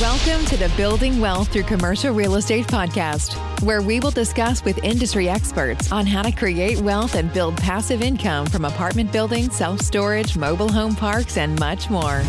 Welcome 0.00 0.44
to 0.46 0.56
the 0.56 0.72
Building 0.76 1.18
Wealth 1.18 1.52
Through 1.52 1.64
Commercial 1.64 2.14
Real 2.14 2.36
Estate 2.36 2.68
podcast, 2.68 3.34
where 3.64 3.82
we 3.82 3.98
will 3.98 4.12
discuss 4.12 4.64
with 4.64 4.78
industry 4.84 5.28
experts 5.28 5.90
on 5.90 6.06
how 6.06 6.22
to 6.22 6.30
create 6.30 6.78
wealth 6.78 7.16
and 7.16 7.32
build 7.32 7.56
passive 7.56 8.00
income 8.00 8.46
from 8.46 8.64
apartment 8.64 9.10
buildings, 9.10 9.56
self 9.56 9.80
storage, 9.80 10.36
mobile 10.36 10.70
home 10.70 10.94
parks, 10.94 11.36
and 11.36 11.58
much 11.58 11.90
more. 11.90 12.22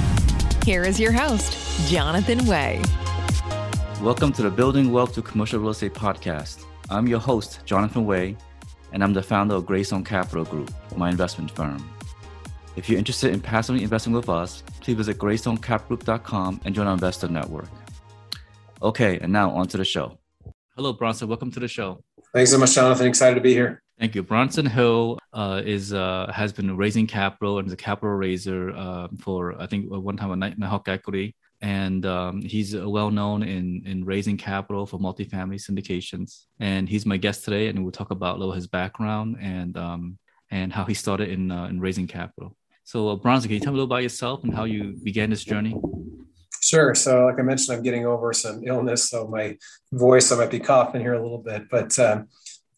Here 0.66 0.84
is 0.84 1.00
your 1.00 1.12
host, 1.12 1.88
Jonathan 1.88 2.44
Way. 2.48 2.82
Welcome 4.02 4.34
to 4.34 4.42
the 4.42 4.50
Building 4.50 4.92
Wealth 4.92 5.14
Through 5.14 5.24
Commercial 5.24 5.60
Real 5.60 5.70
Estate 5.70 5.94
podcast. 5.94 6.66
I'm 6.90 7.06
your 7.06 7.20
host, 7.20 7.60
Jonathan 7.66 8.08
Way, 8.08 8.36
and 8.94 9.04
I'm 9.04 9.14
the 9.14 9.22
founder 9.22 9.54
of 9.54 9.68
Greystone 9.68 10.04
Capital 10.04 10.44
Group, 10.44 10.74
my 10.98 11.12
investment 11.12 11.52
firm. 11.52 11.88
If 12.80 12.88
you're 12.88 12.98
interested 12.98 13.34
in 13.34 13.42
passively 13.42 13.84
investing 13.84 14.14
with 14.14 14.30
us, 14.30 14.64
please 14.80 14.94
visit 14.94 15.18
greystonecapgroup.com 15.18 16.62
and 16.64 16.74
join 16.74 16.88
our 16.88 16.94
investor 16.94 17.28
network. 17.28 17.68
Okay, 18.82 19.20
and 19.20 19.34
now 19.34 19.52
on 19.52 19.68
to 19.68 19.76
the 19.76 19.84
show. 19.84 20.18
Hello, 20.78 20.94
Bronson. 20.94 21.28
Welcome 21.28 21.52
to 21.52 21.60
the 21.60 21.68
show. 21.68 22.02
Thanks 22.34 22.52
so 22.52 22.58
much, 22.58 22.74
Jonathan. 22.74 23.06
Excited 23.06 23.36
to 23.36 23.42
be 23.42 23.52
here. 23.52 23.84
Thank 24.00 24.16
you. 24.16 24.24
Bronson 24.24 24.66
Hill 24.66 25.20
uh, 25.34 25.62
is 25.66 25.92
uh, 25.92 26.32
has 26.34 26.54
been 26.54 26.78
raising 26.78 27.06
capital 27.06 27.60
and 27.60 27.68
is 27.68 27.74
a 27.74 27.76
capital 27.76 28.16
raiser 28.16 28.72
uh, 28.72 29.10
for 29.20 29.62
I 29.62 29.68
think 29.68 29.92
one 29.92 30.16
time 30.16 30.32
a 30.32 30.38
Nighthawk 30.38 30.88
Equity, 30.88 31.36
and 31.60 32.06
um, 32.06 32.42
he's 32.42 32.74
well 32.74 33.12
known 33.12 33.44
in 33.44 33.84
in 33.86 34.06
raising 34.06 34.38
capital 34.38 34.86
for 34.86 34.98
multifamily 35.00 35.60
syndications. 35.60 36.46
And 36.62 36.88
he's 36.88 37.06
my 37.06 37.18
guest 37.18 37.44
today, 37.44 37.68
and 37.68 37.84
we'll 37.84 37.92
talk 37.92 38.12
about 38.12 38.38
a 38.38 38.40
little 38.40 38.54
his 38.54 38.68
background 38.68 39.36
and 39.42 39.76
um, 39.76 40.18
and 40.50 40.72
how 40.72 40.86
he 40.86 40.94
started 40.94 41.28
in 41.28 41.52
uh, 41.52 41.66
in 41.66 41.82
raising 41.82 42.08
capital. 42.08 42.56
So, 42.90 43.10
uh, 43.10 43.18
can 43.18 43.52
you 43.52 43.60
tell 43.60 43.72
me 43.72 43.78
a 43.78 43.82
little 43.84 43.86
about 43.86 44.02
yourself 44.02 44.44
and 44.44 44.52
how 44.52 44.64
you 44.64 44.98
began 45.04 45.30
this 45.30 45.44
journey? 45.44 45.76
Sure. 46.60 46.96
So, 46.96 47.28
like 47.28 47.38
I 47.38 47.44
mentioned, 47.44 47.78
I'm 47.78 47.84
getting 47.84 48.08
over 48.08 48.34
some 48.34 48.64
illness, 48.66 49.12
so 49.12 49.28
my 49.28 49.60
voice 49.92 50.32
I 50.32 50.38
might 50.38 50.50
be 50.50 50.60
coughing 50.60 51.02
here 51.02 51.14
a 51.14 51.22
little 51.22 51.38
bit, 51.38 51.70
but 51.70 52.00
um, 52.00 52.30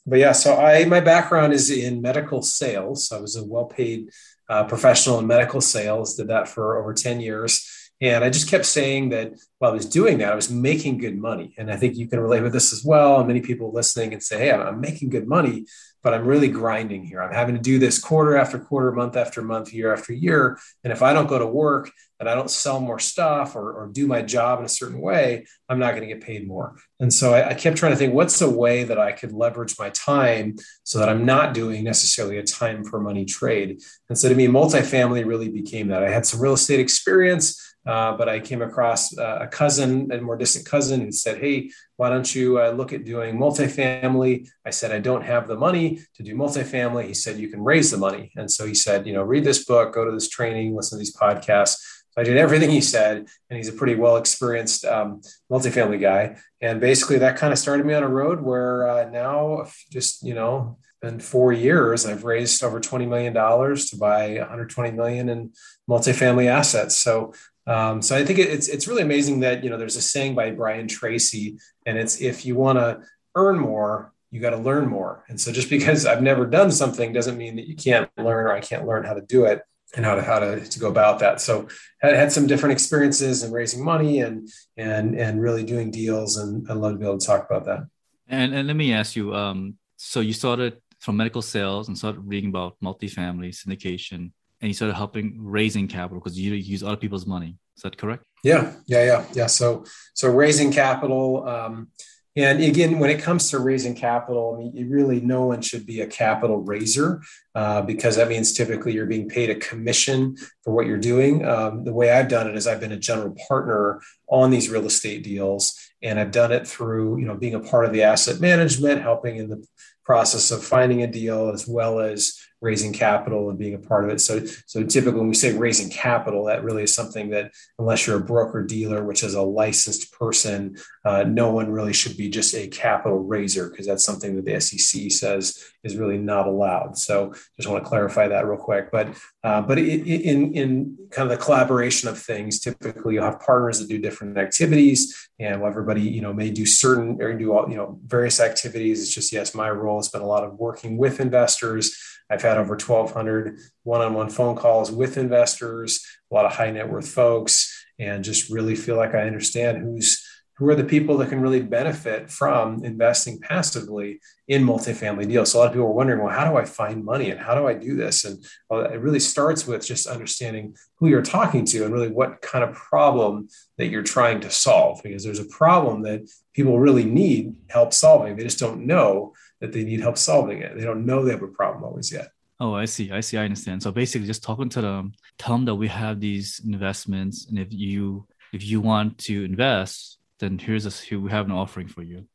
but 0.06 0.20
yeah. 0.20 0.34
So, 0.34 0.58
I 0.58 0.84
my 0.84 1.00
background 1.00 1.53
is 1.53 1.72
in 1.72 2.02
medical 2.02 2.42
sales. 2.42 3.09
I 3.14 3.22
was 3.22 3.38
a 3.38 3.45
well-paid 3.45 4.09
uh, 4.50 4.66
professional 4.66 5.18
in 5.20 5.28
medical 5.28 5.62
sales. 5.62 6.18
Did 6.18 6.28
that 6.28 6.50
for 6.50 6.78
over 6.78 6.94
ten 6.94 7.22
years, 7.22 7.66
and 8.02 8.22
I 8.22 8.30
just 8.30 8.50
kept 8.50 8.66
saying 8.66 9.12
that 9.12 9.31
while 9.59 9.72
I 9.72 9.75
was 9.75 9.86
doing 9.86 10.18
that, 10.18 10.34
I 10.34 10.36
was 10.36 10.52
making 10.52 10.98
good 10.98 11.18
money. 11.18 11.56
And 11.58 11.72
I 11.72 11.78
think 11.78 11.96
you 11.96 12.09
can 12.09 12.20
relate 12.20 12.44
with 12.44 12.52
this 12.52 12.73
as 12.73 12.84
well. 12.84 13.20
And 13.20 13.30
many 13.30 13.40
people 13.40 13.72
listening 13.72 14.12
and 14.12 14.22
say, 14.22 14.40
"Hey, 14.40 14.52
I'm 14.52 14.81
making 14.81 15.08
good 15.08 15.25
money." 15.25 15.68
But 16.04 16.14
I'm 16.14 16.26
really 16.26 16.48
grinding 16.48 17.04
here. 17.06 17.22
I'm 17.22 17.34
having 17.34 17.56
to 17.56 17.62
do 17.62 17.80
this 17.80 18.00
quarter 18.00 18.36
after 18.36 18.60
quarter, 18.60 18.92
month 18.92 19.16
after 19.16 19.42
month, 19.42 19.74
year 19.74 19.94
after 19.94 20.14
year. 20.14 20.58
And 20.84 20.92
if 20.92 21.02
I 21.02 21.14
don't 21.14 21.28
go 21.28 21.40
to 21.40 21.46
work 21.46 21.92
and 22.20 22.30
I 22.30 22.36
don't 22.36 22.50
sell 22.50 22.80
more 22.80 23.00
stuff 23.00 23.56
or, 23.56 23.72
or 23.72 23.88
do 23.92 24.08
my 24.08 24.22
job 24.22 24.60
in 24.60 24.66
a 24.66 24.70
certain 24.70 25.00
way, 25.00 25.46
I'm 25.70 25.80
not 25.80 25.96
going 25.96 26.08
to 26.08 26.14
get 26.14 26.24
paid 26.24 26.48
more. 26.48 26.76
And 27.00 27.14
so 27.14 27.34
I, 27.34 27.50
I, 27.50 27.54
kept 27.54 27.78
trying 27.78 27.94
to 27.94 27.98
think 27.98 28.14
what's 28.14 28.42
a 28.42 28.50
way 28.50 28.84
that 28.84 29.00
I 29.00 29.12
could 29.12 29.32
leverage 29.32 29.78
my 29.80 29.90
time 29.90 30.58
so 30.84 31.00
that 31.00 31.10
I'm 31.10 31.26
not 31.26 31.54
doing 31.54 31.84
necessarily 31.84 32.38
a 32.38 32.44
time 32.44 32.84
for 32.84 33.00
money 33.00 33.26
trade. 33.26 33.82
And 34.10 34.18
so 34.18 34.30
to 34.30 34.36
me, 34.36 34.48
multifamily 34.48 35.26
really 35.26 35.50
became 35.50 35.88
that. 35.88 36.04
I 36.04 36.12
had 36.12 36.26
some 36.26 36.40
real 36.40 36.54
estate 36.54 36.80
experience. 36.80 37.71
Uh, 37.86 38.16
but 38.16 38.30
I 38.30 38.40
came 38.40 38.62
across 38.62 39.18
uh, 39.18 39.40
a 39.42 39.48
cousin, 39.48 40.12
a 40.12 40.22
more 40.22 40.38
distant 40.38 40.66
cousin, 40.66 41.02
who 41.02 41.12
said, 41.12 41.40
Hey, 41.40 41.72
why 41.96 42.10
don't 42.10 42.34
you 42.34 42.62
uh, 42.62 42.72
look 42.72 42.94
at 42.94 43.06
doing 43.06 43.38
multifamily? 43.38 44.48
I 44.66 44.70
said, 44.70 44.92
I 44.92 45.00
don't 45.00 45.24
have 45.24 45.48
the 45.48 45.58
money 45.58 46.00
to 46.16 46.24
do 46.24 46.36
multifamily. 46.36 47.06
He 47.08 47.14
said, 47.14 47.40
You 47.40 47.50
can 47.50 47.64
raise 47.64 47.90
the 47.90 47.98
money. 47.98 48.32
And 48.36 48.52
so 48.52 48.68
he 48.68 48.76
said, 48.76 49.08
You 49.08 49.14
know, 49.14 49.24
read 49.24 49.44
this 49.44 49.66
book, 49.66 49.94
go 49.94 50.06
to 50.06 50.12
this 50.12 50.30
training, 50.30 50.76
listen 50.76 50.98
to 50.98 51.00
these 51.00 51.16
podcasts. 51.16 51.78
So 52.12 52.22
I 52.22 52.24
did 52.24 52.38
everything 52.38 52.70
he 52.70 52.82
said, 52.82 53.26
and 53.50 53.58
he's 53.58 53.70
a 53.70 53.74
pretty 53.74 53.96
well 53.96 54.18
experienced 54.18 54.84
um, 54.84 55.22
multifamily 55.50 56.02
guy. 56.02 56.38
And 56.59 56.82
basically, 56.82 57.20
that 57.20 57.38
kind 57.38 57.54
of 57.54 57.58
started 57.58 57.86
me 57.86 57.94
on 57.94 58.04
a 58.04 58.08
road 58.08 58.42
where 58.42 58.88
uh, 58.88 59.09
now, 59.09 59.66
just, 59.90 60.22
you 60.22 60.34
know, 60.34 60.78
in 61.04 61.20
four 61.20 61.52
years, 61.52 62.06
I've 62.06 62.24
raised 62.24 62.63
over 62.63 62.80
$20 62.80 63.08
million 63.08 63.34
to 63.34 63.98
buy 63.98 64.38
120 64.38 64.92
million 64.92 65.30
in 65.30 65.52
multifamily 65.90 66.46
assets. 66.46 66.96
So 66.98 67.34
um, 67.68 68.02
so 68.02 68.16
I 68.16 68.26
think 68.26 68.40
it's 68.40 68.68
it's 68.68 68.88
really 68.88 69.04
amazing 69.04 69.42
that 69.42 69.64
you 69.64 69.70
know 69.70 69.78
there's 69.78 69.96
a 69.96 70.02
saying 70.02 70.36
by 70.36 70.52
Brian 70.52 70.88
Tracy, 70.88 71.58
and 71.86 71.98
it's 71.98 72.20
if 72.22 72.46
you 72.46 72.56
want 72.56 72.80
to 72.80 73.02
earn 73.36 73.60
more, 73.60 74.14
you 74.32 74.42
got 74.42 74.52
to 74.52 74.58
learn 74.58 74.88
more. 74.88 75.24
And 75.30 75.40
so 75.40 75.52
just 75.52 75.70
because 75.78 76.06
I've 76.06 76.24
never 76.24 76.46
done 76.46 76.72
something 76.72 77.14
doesn't 77.14 77.38
mean 77.38 77.56
that 77.58 77.68
you 77.68 77.76
can't 77.76 78.10
learn 78.18 78.46
or 78.46 78.54
I 78.54 78.62
can't 78.62 78.88
learn 78.88 79.04
how 79.04 79.14
to 79.14 79.22
do 79.22 79.46
it 79.46 79.62
and 79.96 80.06
how 80.06 80.16
to 80.16 80.24
how 80.24 80.40
to, 80.40 80.66
to 80.66 80.80
go 80.80 80.88
about 80.88 81.20
that. 81.20 81.40
So 81.40 81.68
I 82.02 82.08
had 82.08 82.32
some 82.32 82.48
different 82.48 82.74
experiences 82.74 83.44
in 83.44 83.52
raising 83.52 83.84
money 83.84 84.22
and 84.22 84.50
and 84.76 85.16
and 85.16 85.42
really 85.42 85.64
doing 85.64 85.92
deals, 85.92 86.38
and 86.38 86.70
I'd 86.70 86.78
love 86.78 86.94
to 86.94 86.98
be 86.98 87.06
able 87.06 87.20
to 87.20 87.26
talk 87.26 87.46
about 87.50 87.66
that. 87.66 87.88
And 88.28 88.56
and 88.56 88.68
let 88.68 88.76
me 88.76 88.92
ask 88.92 89.16
you, 89.16 89.36
um, 89.36 89.76
so 89.98 90.20
you 90.20 90.34
started 90.34 90.82
from 91.00 91.18
medical 91.18 91.42
sales 91.42 91.88
and 91.88 91.98
started 91.98 92.22
reading 92.22 92.50
about 92.50 92.78
multifamily 92.84 93.50
syndication 93.50 94.32
and 94.62 94.70
you 94.70 94.74
started 94.74 94.96
helping 94.96 95.36
raising 95.38 95.88
capital 95.88 96.20
because 96.20 96.40
you 96.40 96.54
use 96.54 96.84
other 96.84 96.98
people's 96.98 97.26
money. 97.26 97.58
Is 97.76 97.84
that 97.84 97.98
correct? 97.98 98.24
Yeah, 98.44 98.74
yeah, 98.86 99.04
yeah, 99.04 99.26
yeah. 99.34 99.48
So, 99.48 99.86
so 100.14 100.30
raising 100.30 100.72
capital, 100.72 101.48
um, 101.48 101.88
and 102.36 102.64
again, 102.64 103.00
when 103.00 103.10
it 103.10 103.22
comes 103.22 103.50
to 103.50 103.60
raising 103.60 103.94
capital, 103.94 104.56
I 104.56 104.60
mean, 104.60 104.90
really 104.90 105.20
no 105.20 105.46
one 105.46 105.62
should 105.62 105.86
be 105.86 106.00
a 106.00 106.08
capital 106.08 106.60
raiser 106.60 107.22
uh, 107.56 107.82
because 107.82 108.16
that 108.16 108.30
means 108.30 108.54
typically 108.54 108.94
you're 108.94 109.06
being 109.06 109.28
paid 109.28 109.50
a 109.50 109.56
commission 109.56 110.38
for 110.64 110.74
what 110.74 110.86
you're 110.86 110.98
doing. 110.98 111.46
Um, 111.46 111.84
the 111.84 111.94
way 111.94 112.10
I've 112.10 112.30
done 112.30 112.48
it 112.48 112.56
is 112.56 112.68
I've 112.68 112.80
been 112.80 112.94
a 112.94 112.98
general 112.98 113.36
partner 113.50 114.02
on 114.30 114.50
these 114.50 114.70
real 114.70 114.86
estate 114.86 115.24
deals, 115.24 115.78
and 116.02 116.18
I've 116.18 116.32
done 116.32 116.54
it 116.54 116.66
through 116.66 117.20
you 117.20 117.26
know 117.26 117.36
being 117.36 117.56
a 117.56 117.60
part 117.60 117.86
of 117.86 117.92
the 117.92 118.04
asset 118.04 118.40
management, 118.40 119.02
helping 119.02 119.36
in 119.36 119.50
the 119.50 119.66
process 120.06 120.52
of 120.52 120.64
finding 120.64 121.04
a 121.04 121.08
deal 121.08 121.50
as 121.50 121.68
well 121.68 122.00
as 122.00 122.40
raising 122.62 122.94
capital 122.94 123.50
and 123.50 123.58
being 123.58 123.74
a 123.74 123.80
part 123.80 124.06
of 124.06 124.12
it. 124.12 124.22
So, 124.22 124.46
so 124.68 124.84
typically 124.84 125.20
when 125.20 125.30
we 125.30 125.34
say 125.34 125.58
raising 125.58 125.90
capital, 125.90 126.46
that 126.46 126.64
really 126.64 126.84
is 126.84 126.94
something 126.94 127.32
that 127.32 127.52
unless 127.80 128.06
you're 128.06 128.18
a 128.18 128.24
broker 128.24 128.64
dealer, 128.64 129.04
which 129.04 129.24
is 129.24 129.34
a 129.34 129.42
licensed 129.42 130.14
person, 130.14 130.78
uh, 131.04 131.24
no 131.24 131.52
one 131.52 131.72
really 131.72 131.94
should 131.94 132.16
be 132.16 132.30
just 132.30 132.54
a 132.54 132.68
capital 132.68 133.18
raiser 133.18 133.70
because 133.70 133.88
that's 133.88 134.06
something 134.06 134.36
that 134.36 134.46
the 134.46 134.62
SEC 134.62 135.12
says 135.12 135.64
is 135.84 135.98
really 135.98 136.20
not 136.20 136.48
allowed. 136.48 136.98
So, 136.98 137.34
just 137.58 137.68
want 137.68 137.84
to 137.84 137.90
clarify 137.90 138.28
that 138.28 138.46
real 138.46 138.60
quick. 138.60 138.92
But, 138.92 139.18
uh, 139.44 139.62
but 139.64 139.80
in 139.80 140.54
in 140.54 140.98
kind 141.10 141.32
of 141.32 141.38
the 141.38 141.44
collaboration 141.44 142.10
of 142.10 142.20
things, 142.20 142.60
typically 142.60 143.16
you'll 143.16 143.26
have 143.26 143.40
partners 143.40 143.80
that 143.80 143.90
do 143.90 143.98
different 143.98 144.38
activities, 144.38 145.30
and 145.40 145.64
everybody 145.64 146.02
you 146.02 146.22
know 146.22 146.32
may 146.32 146.52
do 146.52 146.66
certain 146.66 147.20
or 147.22 147.34
do 147.34 147.54
all 147.54 147.68
you 147.68 147.76
know 147.76 148.00
various 148.06 148.40
activities. 148.40 149.02
It's 149.02 149.14
just 149.14 149.34
yes, 149.34 149.56
my 149.56 149.72
role 149.72 149.98
has 149.98 150.10
been 150.10 150.22
a 150.22 150.28
lot 150.28 150.44
of 150.44 150.60
working 150.60 150.98
with 150.98 151.20
investors 151.20 151.98
I've 152.32 152.42
had 152.42 152.50
over 152.57 152.75
1,200 152.75 153.59
one 153.84 154.01
on 154.01 154.13
one 154.13 154.29
phone 154.29 154.56
calls 154.56 154.91
with 154.91 155.17
investors, 155.17 156.06
a 156.31 156.35
lot 156.35 156.45
of 156.45 156.53
high 156.53 156.72
net 156.72 156.89
worth 156.89 157.07
folks, 157.07 157.85
and 158.00 158.23
just 158.23 158.50
really 158.50 158.75
feel 158.75 158.95
like 158.95 159.13
I 159.13 159.28
understand 159.28 159.78
who's 159.79 160.25
who 160.62 160.69
are 160.69 160.75
the 160.75 160.84
people 160.84 161.17
that 161.17 161.29
can 161.29 161.41
really 161.41 161.59
benefit 161.59 162.29
from 162.29 162.85
investing 162.85 163.39
passively 163.39 164.19
in 164.47 164.63
multifamily 164.63 165.28
deals. 165.28 165.51
So 165.51 165.57
a 165.57 165.59
lot 165.59 165.66
of 165.66 165.73
people 165.73 165.88
are 165.88 165.91
wondering, 165.91 166.22
well, 166.22 166.29
how 166.29 166.47
do 166.47 166.56
I 166.56 166.66
find 166.66 167.03
money 167.03 167.31
and 167.31 167.39
how 167.39 167.56
do 167.56 167.66
I 167.66 167.73
do 167.73 167.95
this? 167.95 168.25
And 168.25 168.45
well, 168.69 168.81
it 168.81 169.00
really 169.00 169.19
starts 169.19 169.66
with 169.66 169.83
just 169.83 170.06
understanding 170.06 170.75
who 170.97 171.07
you're 171.07 171.23
talking 171.23 171.66
to 171.66 171.83
and 171.83 171.91
really 171.91 172.09
what 172.09 172.44
kind 172.44 172.63
of 172.63 172.75
problem 172.75 173.47
that 173.79 173.88
you're 173.88 174.03
trying 174.03 174.39
to 174.41 174.51
solve, 174.51 175.01
because 175.01 175.23
there's 175.23 175.39
a 175.39 175.45
problem 175.45 176.03
that 176.03 176.29
people 176.53 176.78
really 176.78 177.06
need 177.06 177.56
help 177.72 177.91
solving. 177.91 178.35
They 178.35 178.44
just 178.44 178.59
don't 178.59 178.85
know 178.85 179.33
that 179.62 179.72
they 179.72 179.83
need 179.83 180.01
help 180.01 180.19
solving 180.19 180.62
it. 180.62 180.78
They 180.78 180.85
don't 180.85 181.07
know 181.07 181.25
they 181.25 181.31
have 181.31 181.41
a 181.41 181.47
problem 181.47 181.83
always 181.83 182.12
yet. 182.12 182.29
Oh, 182.62 182.76
I 182.76 182.86
see. 182.86 183.12
I 183.12 183.22
see. 183.22 183.38
I 183.38 183.46
understand. 183.46 183.82
So 183.82 183.92
basically, 183.92 184.28
just 184.28 184.44
talking 184.44 184.70
to 184.70 184.82
them, 184.82 185.14
tell 185.40 185.56
them 185.56 185.66
that 185.66 185.74
we 185.74 185.88
have 185.88 186.20
these 186.20 186.62
investments, 186.64 187.48
and 187.48 187.58
if 187.58 187.74
you 187.74 188.28
if 188.54 188.64
you 188.64 188.80
want 188.80 189.18
to 189.30 189.44
invest, 189.44 190.19
then 190.38 190.60
here's 190.60 190.86
a 190.86 190.92
here 190.92 191.19
we 191.19 191.31
have 191.31 191.48
an 191.48 191.52
offering 191.52 191.88
for 191.88 192.04
you. 192.04 192.28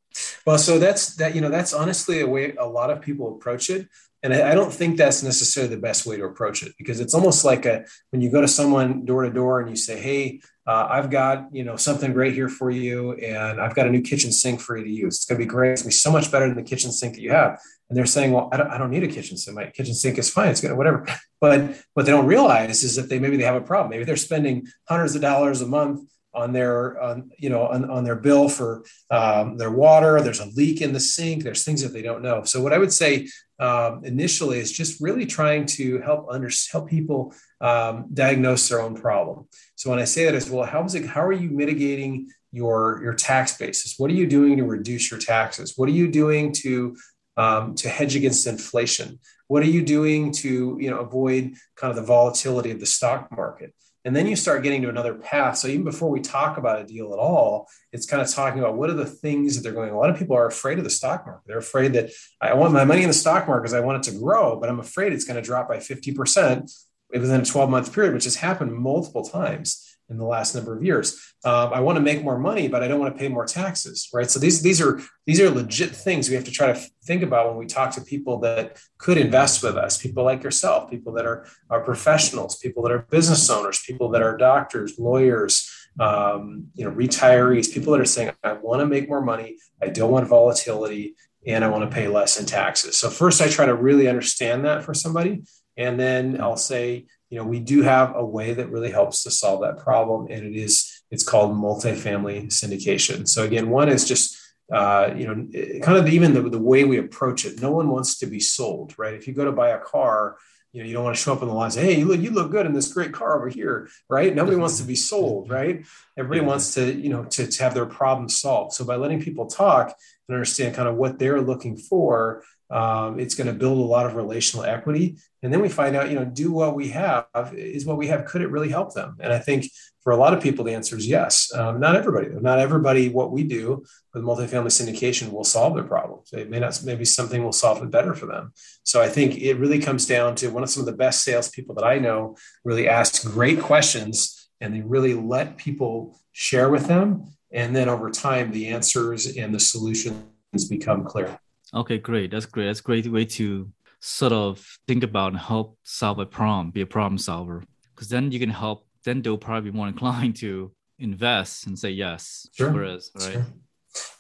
Well, 0.44 0.58
so 0.58 0.80
that's 0.80 1.14
that. 1.16 1.36
You 1.36 1.42
know, 1.42 1.48
that's 1.48 1.72
honestly 1.72 2.22
a 2.22 2.26
way 2.26 2.56
a 2.56 2.66
lot 2.66 2.90
of 2.90 3.00
people 3.02 3.36
approach 3.36 3.70
it. 3.70 3.88
And 4.24 4.34
I 4.34 4.54
don't 4.54 4.72
think 4.72 4.96
that's 4.96 5.22
necessarily 5.22 5.72
the 5.72 5.80
best 5.80 6.04
way 6.06 6.16
to 6.16 6.24
approach 6.24 6.64
it 6.64 6.72
because 6.76 6.98
it's 6.98 7.14
almost 7.14 7.44
like 7.44 7.64
a 7.64 7.84
when 8.10 8.20
you 8.20 8.28
go 8.28 8.40
to 8.40 8.48
someone 8.48 9.04
door 9.04 9.22
to 9.22 9.30
door 9.30 9.60
and 9.60 9.70
you 9.70 9.76
say, 9.76 10.00
"Hey, 10.00 10.40
uh, 10.66 10.88
I've 10.90 11.10
got 11.10 11.48
you 11.52 11.64
know 11.64 11.76
something 11.76 12.12
great 12.12 12.34
here 12.34 12.48
for 12.48 12.70
you, 12.70 13.12
and 13.12 13.60
I've 13.60 13.74
got 13.74 13.86
a 13.86 13.90
new 13.90 14.02
kitchen 14.02 14.32
sink 14.32 14.60
for 14.60 14.76
you 14.76 14.84
to 14.84 14.90
use. 14.90 15.16
It's 15.16 15.24
going 15.24 15.38
to 15.38 15.44
be 15.44 15.48
great. 15.48 15.72
It's 15.72 15.82
going 15.82 15.90
to 15.90 15.94
be 15.96 15.98
so 15.98 16.10
much 16.10 16.32
better 16.32 16.46
than 16.46 16.56
the 16.56 16.62
kitchen 16.62 16.90
sink 16.90 17.14
that 17.14 17.20
you 17.20 17.30
have." 17.30 17.58
And 17.88 17.96
they're 17.96 18.06
saying, 18.06 18.32
"Well, 18.32 18.48
I 18.52 18.56
don't, 18.56 18.70
I 18.70 18.78
don't 18.78 18.90
need 18.90 19.04
a 19.04 19.08
kitchen 19.08 19.36
sink. 19.36 19.56
My 19.56 19.66
kitchen 19.66 19.94
sink 19.94 20.18
is 20.18 20.28
fine. 20.28 20.48
It's 20.48 20.60
good, 20.60 20.76
whatever." 20.76 21.06
But 21.38 21.76
what 21.92 22.06
they 22.06 22.12
don't 22.12 22.24
realize 22.24 22.82
is 22.82 22.96
that 22.96 23.10
they 23.10 23.18
maybe 23.18 23.36
they 23.36 23.44
have 23.44 23.56
a 23.56 23.60
problem. 23.60 23.90
Maybe 23.90 24.04
they're 24.04 24.16
spending 24.16 24.66
hundreds 24.88 25.14
of 25.14 25.20
dollars 25.20 25.60
a 25.60 25.66
month 25.66 26.00
on 26.36 26.52
their 26.52 27.00
on, 27.02 27.30
you 27.38 27.48
know 27.48 27.66
on, 27.66 27.90
on 27.90 28.04
their 28.04 28.14
bill 28.14 28.48
for 28.48 28.84
um, 29.10 29.56
their 29.56 29.70
water 29.70 30.20
there's 30.20 30.40
a 30.40 30.46
leak 30.54 30.82
in 30.82 30.92
the 30.92 31.00
sink 31.00 31.42
there's 31.42 31.64
things 31.64 31.82
that 31.82 31.92
they 31.92 32.02
don't 32.02 32.22
know 32.22 32.44
so 32.44 32.60
what 32.60 32.74
i 32.74 32.78
would 32.78 32.92
say 32.92 33.26
um, 33.58 34.04
initially 34.04 34.58
is 34.58 34.70
just 34.70 35.00
really 35.00 35.24
trying 35.24 35.64
to 35.64 35.98
help 36.00 36.26
under 36.30 36.50
help 36.70 36.88
people 36.88 37.34
um, 37.60 38.06
diagnose 38.12 38.68
their 38.68 38.80
own 38.80 38.94
problem 38.94 39.46
so 39.74 39.90
when 39.90 39.98
i 39.98 40.04
say 40.04 40.24
that 40.24 40.34
as 40.34 40.50
well 40.50 40.64
how 40.64 40.84
is 40.84 40.94
it 40.94 41.06
how 41.06 41.22
are 41.22 41.32
you 41.32 41.50
mitigating 41.50 42.28
your 42.52 43.00
your 43.02 43.14
tax 43.14 43.56
basis 43.56 43.94
what 43.98 44.10
are 44.10 44.14
you 44.14 44.26
doing 44.26 44.56
to 44.56 44.64
reduce 44.64 45.10
your 45.10 45.20
taxes 45.20 45.74
what 45.76 45.88
are 45.88 45.92
you 45.92 46.08
doing 46.08 46.52
to 46.52 46.96
um, 47.38 47.74
to 47.74 47.88
hedge 47.88 48.16
against 48.16 48.46
inflation 48.46 49.18
what 49.48 49.62
are 49.62 49.66
you 49.66 49.82
doing 49.82 50.32
to 50.32 50.76
you 50.80 50.90
know 50.90 50.98
avoid 50.98 51.54
kind 51.76 51.90
of 51.90 51.96
the 51.96 52.02
volatility 52.02 52.70
of 52.70 52.80
the 52.80 52.86
stock 52.86 53.28
market 53.36 53.74
and 54.06 54.14
then 54.14 54.28
you 54.28 54.36
start 54.36 54.62
getting 54.62 54.82
to 54.82 54.88
another 54.88 55.14
path. 55.14 55.58
So 55.58 55.66
even 55.66 55.82
before 55.82 56.08
we 56.08 56.20
talk 56.20 56.58
about 56.58 56.80
a 56.80 56.84
deal 56.84 57.12
at 57.12 57.18
all, 57.18 57.68
it's 57.92 58.06
kind 58.06 58.22
of 58.22 58.32
talking 58.32 58.60
about 58.60 58.76
what 58.76 58.88
are 58.88 58.94
the 58.94 59.04
things 59.04 59.56
that 59.56 59.62
they're 59.62 59.72
going. 59.72 59.90
A 59.90 59.98
lot 59.98 60.10
of 60.10 60.16
people 60.16 60.36
are 60.36 60.46
afraid 60.46 60.78
of 60.78 60.84
the 60.84 60.90
stock 60.90 61.26
market. 61.26 61.42
They're 61.48 61.58
afraid 61.58 61.94
that 61.94 62.10
I 62.40 62.54
want 62.54 62.72
my 62.72 62.84
money 62.84 63.02
in 63.02 63.08
the 63.08 63.14
stock 63.14 63.48
market 63.48 63.62
because 63.62 63.74
I 63.74 63.80
want 63.80 64.06
it 64.06 64.12
to 64.12 64.16
grow, 64.16 64.60
but 64.60 64.68
I'm 64.68 64.78
afraid 64.78 65.12
it's 65.12 65.24
going 65.24 65.42
to 65.42 65.44
drop 65.44 65.68
by 65.68 65.78
50% 65.78 66.85
within 67.10 67.40
a 67.40 67.44
12 67.44 67.70
month 67.70 67.92
period, 67.92 68.14
which 68.14 68.24
has 68.24 68.36
happened 68.36 68.74
multiple 68.74 69.24
times 69.24 69.82
in 70.08 70.18
the 70.18 70.24
last 70.24 70.54
number 70.54 70.76
of 70.76 70.84
years. 70.84 71.34
Um, 71.44 71.72
I 71.72 71.80
want 71.80 71.96
to 71.96 72.02
make 72.02 72.22
more 72.22 72.38
money, 72.38 72.68
but 72.68 72.82
I 72.82 72.88
don't 72.88 73.00
want 73.00 73.14
to 73.14 73.18
pay 73.18 73.28
more 73.28 73.44
taxes, 73.44 74.08
right? 74.12 74.30
So 74.30 74.38
these 74.38 74.62
these 74.62 74.80
are 74.80 75.00
these 75.26 75.40
are 75.40 75.50
legit 75.50 75.90
things 75.90 76.28
we 76.28 76.36
have 76.36 76.44
to 76.44 76.50
try 76.50 76.72
to 76.72 76.80
think 77.04 77.22
about 77.22 77.48
when 77.48 77.56
we 77.56 77.66
talk 77.66 77.92
to 77.92 78.00
people 78.00 78.38
that 78.40 78.78
could 78.98 79.18
invest 79.18 79.62
with 79.62 79.76
us. 79.76 79.98
People 79.98 80.24
like 80.24 80.42
yourself, 80.42 80.90
people 80.90 81.12
that 81.14 81.26
are 81.26 81.46
are 81.70 81.80
professionals, 81.80 82.56
people 82.58 82.82
that 82.84 82.92
are 82.92 83.06
business 83.10 83.50
owners, 83.50 83.82
people 83.84 84.08
that 84.10 84.22
are 84.22 84.36
doctors, 84.36 84.98
lawyers, 84.98 85.70
um, 85.98 86.68
you 86.74 86.84
know, 86.84 86.90
retirees, 86.94 87.72
people 87.72 87.92
that 87.92 88.00
are 88.00 88.04
saying, 88.04 88.32
I 88.44 88.52
want 88.52 88.80
to 88.80 88.86
make 88.86 89.08
more 89.08 89.22
money, 89.22 89.56
I 89.82 89.88
don't 89.88 90.10
want 90.10 90.28
volatility, 90.28 91.16
and 91.46 91.64
I 91.64 91.68
want 91.68 91.88
to 91.88 91.94
pay 91.94 92.08
less 92.08 92.38
in 92.38 92.46
taxes. 92.46 92.96
So 92.96 93.08
first, 93.08 93.40
I 93.40 93.48
try 93.48 93.66
to 93.66 93.74
really 93.74 94.08
understand 94.08 94.64
that 94.64 94.84
for 94.84 94.94
somebody, 94.94 95.42
and 95.76 95.98
then 95.98 96.40
I'll 96.40 96.56
say 96.56 97.06
you 97.30 97.38
know, 97.38 97.44
we 97.44 97.58
do 97.58 97.82
have 97.82 98.14
a 98.14 98.24
way 98.24 98.54
that 98.54 98.70
really 98.70 98.90
helps 98.90 99.24
to 99.24 99.30
solve 99.30 99.62
that 99.62 99.78
problem, 99.78 100.28
and 100.30 100.44
it 100.46 100.56
is 100.56 101.02
it's 101.10 101.24
called 101.24 101.52
multifamily 101.56 102.46
syndication. 102.46 103.26
So 103.28 103.42
again, 103.44 103.68
one 103.68 103.88
is 103.88 104.06
just 104.06 104.38
uh, 104.72 105.12
you 105.16 105.26
know, 105.26 105.80
kind 105.80 105.98
of 105.98 106.08
even 106.08 106.34
the, 106.34 106.42
the 106.42 106.58
way 106.58 106.84
we 106.84 106.98
approach 106.98 107.44
it. 107.44 107.62
No 107.62 107.70
one 107.70 107.88
wants 107.88 108.18
to 108.18 108.26
be 108.26 108.40
sold, 108.40 108.94
right? 108.98 109.14
If 109.14 109.28
you 109.28 109.34
go 109.34 109.44
to 109.44 109.52
buy 109.52 109.68
a 109.68 109.78
car, 109.78 110.38
you 110.72 110.82
know, 110.82 110.88
you 110.88 110.92
don't 110.92 111.04
want 111.04 111.16
to 111.16 111.22
show 111.22 111.32
up 111.32 111.40
in 111.40 111.48
the 111.48 111.54
line 111.54 111.66
and 111.66 111.74
say, 111.74 111.84
"Hey, 111.84 111.98
you 111.98 112.04
look, 112.04 112.20
you 112.20 112.30
look 112.30 112.50
good 112.50 112.66
in 112.66 112.72
this 112.72 112.92
great 112.92 113.12
car 113.12 113.36
over 113.36 113.48
here," 113.48 113.88
right? 114.08 114.34
Nobody 114.34 114.56
wants 114.56 114.78
to 114.78 114.84
be 114.84 114.96
sold, 114.96 115.50
right? 115.50 115.84
Everybody 116.16 116.40
wants 116.40 116.74
to, 116.74 116.92
you 116.92 117.08
know, 117.08 117.24
to, 117.24 117.46
to 117.46 117.62
have 117.62 117.74
their 117.74 117.86
problem 117.86 118.28
solved. 118.28 118.74
So 118.74 118.84
by 118.84 118.96
letting 118.96 119.22
people 119.22 119.46
talk 119.46 119.96
and 120.28 120.34
understand 120.34 120.74
kind 120.74 120.88
of 120.88 120.96
what 120.96 121.18
they're 121.18 121.40
looking 121.40 121.76
for, 121.76 122.42
um, 122.70 123.20
it's 123.20 123.34
going 123.34 123.46
to 123.46 123.52
build 123.52 123.78
a 123.78 123.82
lot 123.82 124.06
of 124.06 124.14
relational 124.14 124.64
equity. 124.64 125.16
And 125.42 125.52
then 125.52 125.60
we 125.60 125.68
find 125.68 125.94
out, 125.94 126.10
you 126.10 126.16
know, 126.16 126.24
do 126.24 126.50
what 126.50 126.74
we 126.74 126.88
have 126.88 127.26
is 127.54 127.86
what 127.86 127.96
we 127.96 128.08
have. 128.08 128.24
Could 128.24 128.42
it 128.42 128.50
really 128.50 128.68
help 128.68 128.94
them? 128.94 129.16
And 129.20 129.32
I 129.32 129.38
think 129.38 129.70
for 130.02 130.12
a 130.12 130.16
lot 130.16 130.34
of 130.34 130.42
people, 130.42 130.64
the 130.64 130.74
answer 130.74 130.96
is 130.96 131.06
yes. 131.06 131.52
Um, 131.54 131.80
not 131.80 131.96
everybody, 131.96 132.28
though. 132.28 132.38
Not 132.38 132.58
everybody, 132.58 133.08
what 133.08 133.32
we 133.32 133.44
do 133.44 133.84
with 134.14 134.24
multifamily 134.24 134.70
syndication 134.70 135.30
will 135.30 135.44
solve 135.44 135.74
their 135.74 135.84
problems. 135.84 136.32
It 136.32 136.50
may 136.50 136.60
not, 136.60 136.80
maybe 136.84 137.04
something 137.04 137.42
will 137.42 137.52
solve 137.52 137.82
it 137.82 137.90
better 137.90 138.14
for 138.14 138.26
them. 138.26 138.52
So 138.82 139.00
I 139.00 139.08
think 139.08 139.38
it 139.38 139.54
really 139.54 139.78
comes 139.78 140.06
down 140.06 140.34
to 140.36 140.48
one 140.48 140.62
of 140.62 140.70
some 140.70 140.80
of 140.80 140.86
the 140.86 140.92
best 140.92 141.24
salespeople 141.24 141.74
that 141.76 141.84
I 141.84 141.98
know 141.98 142.36
really 142.64 142.88
ask 142.88 143.24
great 143.24 143.60
questions 143.60 144.48
and 144.60 144.74
they 144.74 144.80
really 144.80 145.14
let 145.14 145.56
people 145.56 146.18
share 146.32 146.70
with 146.70 146.86
them. 146.86 147.24
And 147.52 147.74
then 147.74 147.88
over 147.88 148.10
time, 148.10 148.50
the 148.50 148.68
answers 148.68 149.36
and 149.36 149.54
the 149.54 149.60
solutions 149.60 150.22
become 150.68 151.04
clear. 151.04 151.38
Okay, 151.76 151.98
great. 151.98 152.30
That's 152.30 152.46
great. 152.46 152.66
That's 152.66 152.80
a 152.80 152.82
great 152.82 153.06
way 153.06 153.26
to 153.26 153.70
sort 154.00 154.32
of 154.32 154.64
think 154.88 155.02
about 155.02 155.32
and 155.32 155.40
help 155.40 155.78
solve 155.84 156.18
a 156.18 156.26
problem, 156.26 156.70
be 156.70 156.80
a 156.80 156.86
problem 156.86 157.18
solver. 157.18 157.62
Because 157.94 158.08
then 158.08 158.32
you 158.32 158.38
can 158.38 158.50
help, 158.50 158.86
then 159.04 159.20
they'll 159.20 159.36
probably 159.36 159.70
be 159.70 159.76
more 159.76 159.88
inclined 159.94 160.36
to 160.36 160.72
invest 160.98 161.66
and 161.66 161.78
say 161.78 161.90
yes. 161.90 162.48
Sure. 162.54 162.72
Whereas, 162.72 163.10
right? 163.14 163.32
Sure. 163.32 163.46